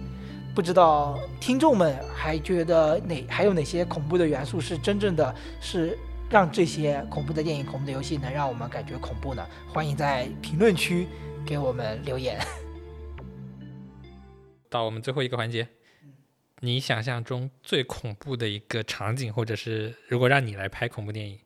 [0.54, 5.96] 不知道听众们还觉得哪还有哪些恐怖的元素是真正的是
[6.28, 9.46] 让这些恐怖的电影、恐怖的游戏能让我们感觉恐怖呢？
[9.72, 11.06] 欢迎在评论区
[11.46, 12.38] 给我们留言。
[14.68, 15.66] 到我们最后一个环节，
[16.60, 21.38] 你想象中最恐怖的一个场景，或者是如果让你来拍恐怖电影，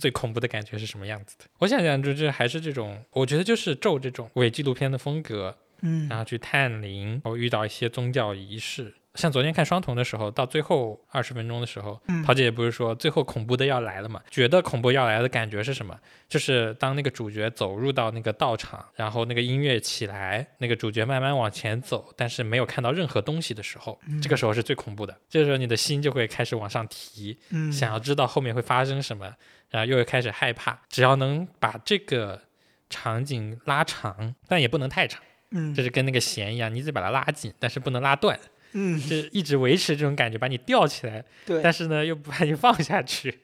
[0.00, 1.44] 最恐怖的感觉是什么样子的？
[1.58, 8.94] 我想想，就是还是这种，我觉得就是咒这种伪纪录片的风格，嗯然后去探灵，然后遇到一些宗教仪式。
[9.14, 14.22] 像昨天看双瞳的时候，到最后二十分钟的时候，嗯桃姐也不是说最后恐怖的要来了嘛？
[14.30, 15.98] 觉得恐怖要来的感觉是什么？
[16.28, 25.18] 就是当那个主角走入到那个道场，然后那个音乐起来，那个主角慢慢往前走，但是没有看到任何东西的时候，这个时候是最恐怖的。
[25.28, 29.34] 这个时候你的心就会开始往上提，嗯想要知道后面会发生什么，
[29.70, 30.78] 然后又会开始害怕。
[30.88, 32.40] 只要能把这个
[32.88, 35.20] 场景拉长，但也不能太长。
[35.52, 38.38] 嗯就是跟那个弦一样，你得把它拉紧，但是不能拉断，
[38.72, 43.40] 嗯就是一直维持这种感觉，把你吊起来， 对但是呢又不把你放下去，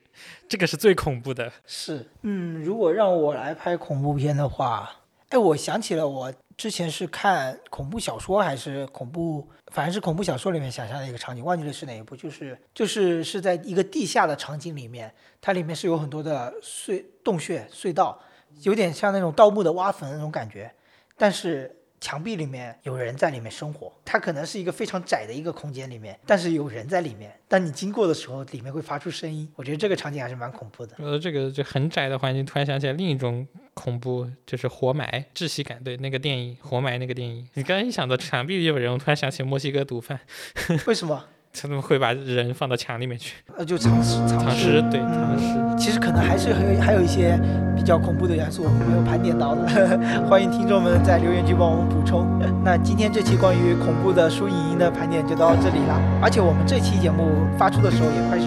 [0.49, 1.53] 这个是最恐怖的。
[1.67, 4.91] 是，嗯，如果让我来拍恐怖片的话，
[5.31, 18.21] 哎，我想起了我之前是看恐怖小说还是恐怖，反正是恐怖小说里面想象的一个场景，忘记了是哪一部，就是就是是在一个地下的场景里面，它里面是有很多的隧洞穴隧道，
[18.63, 20.73] 有点像那种盗墓的挖坟那种感觉，
[21.17, 21.73] 但是。
[22.01, 27.33] 墙壁里面有人在里面生活，它可能是一个非常窄的一个空间里面，但是有人在里面。
[27.49, 29.49] 当你经过的时候，里面会发出声音。
[29.57, 30.97] 我觉得这个场景还是蛮恐怖的。
[30.99, 35.83] 呃这个就很窄的环境，突然想起来另一种恐怖，就是活埋窒息感。
[35.83, 40.19] 对，那个电影《活埋》那个电影，你刚才一想到墙壁里有人，我突然想起墨西哥毒贩，
[40.87, 41.25] 为什么？
[41.61, 44.83] 他们会把人放到墙里面去呃，就藏尸，藏尸。
[44.91, 45.55] 对，藏尸。
[45.77, 47.39] 其实可能还是还有还有一些
[47.77, 49.67] 比较恐怖的元素我们没有盘点到的，
[50.29, 52.27] 欢迎听众们在留言区帮我们补充。
[52.65, 58.47] 那今天这期关于恐怖的书影音的盘点就到这里了，而且我们这期节目发出的时候也快是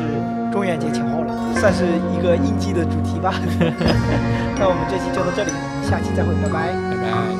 [0.51, 3.33] 中元节前后了，算是一个应季的主题吧。
[4.57, 5.51] 那我们这期就到这里，
[5.87, 6.73] 下期再会，拜拜。
[6.89, 7.38] 拜拜。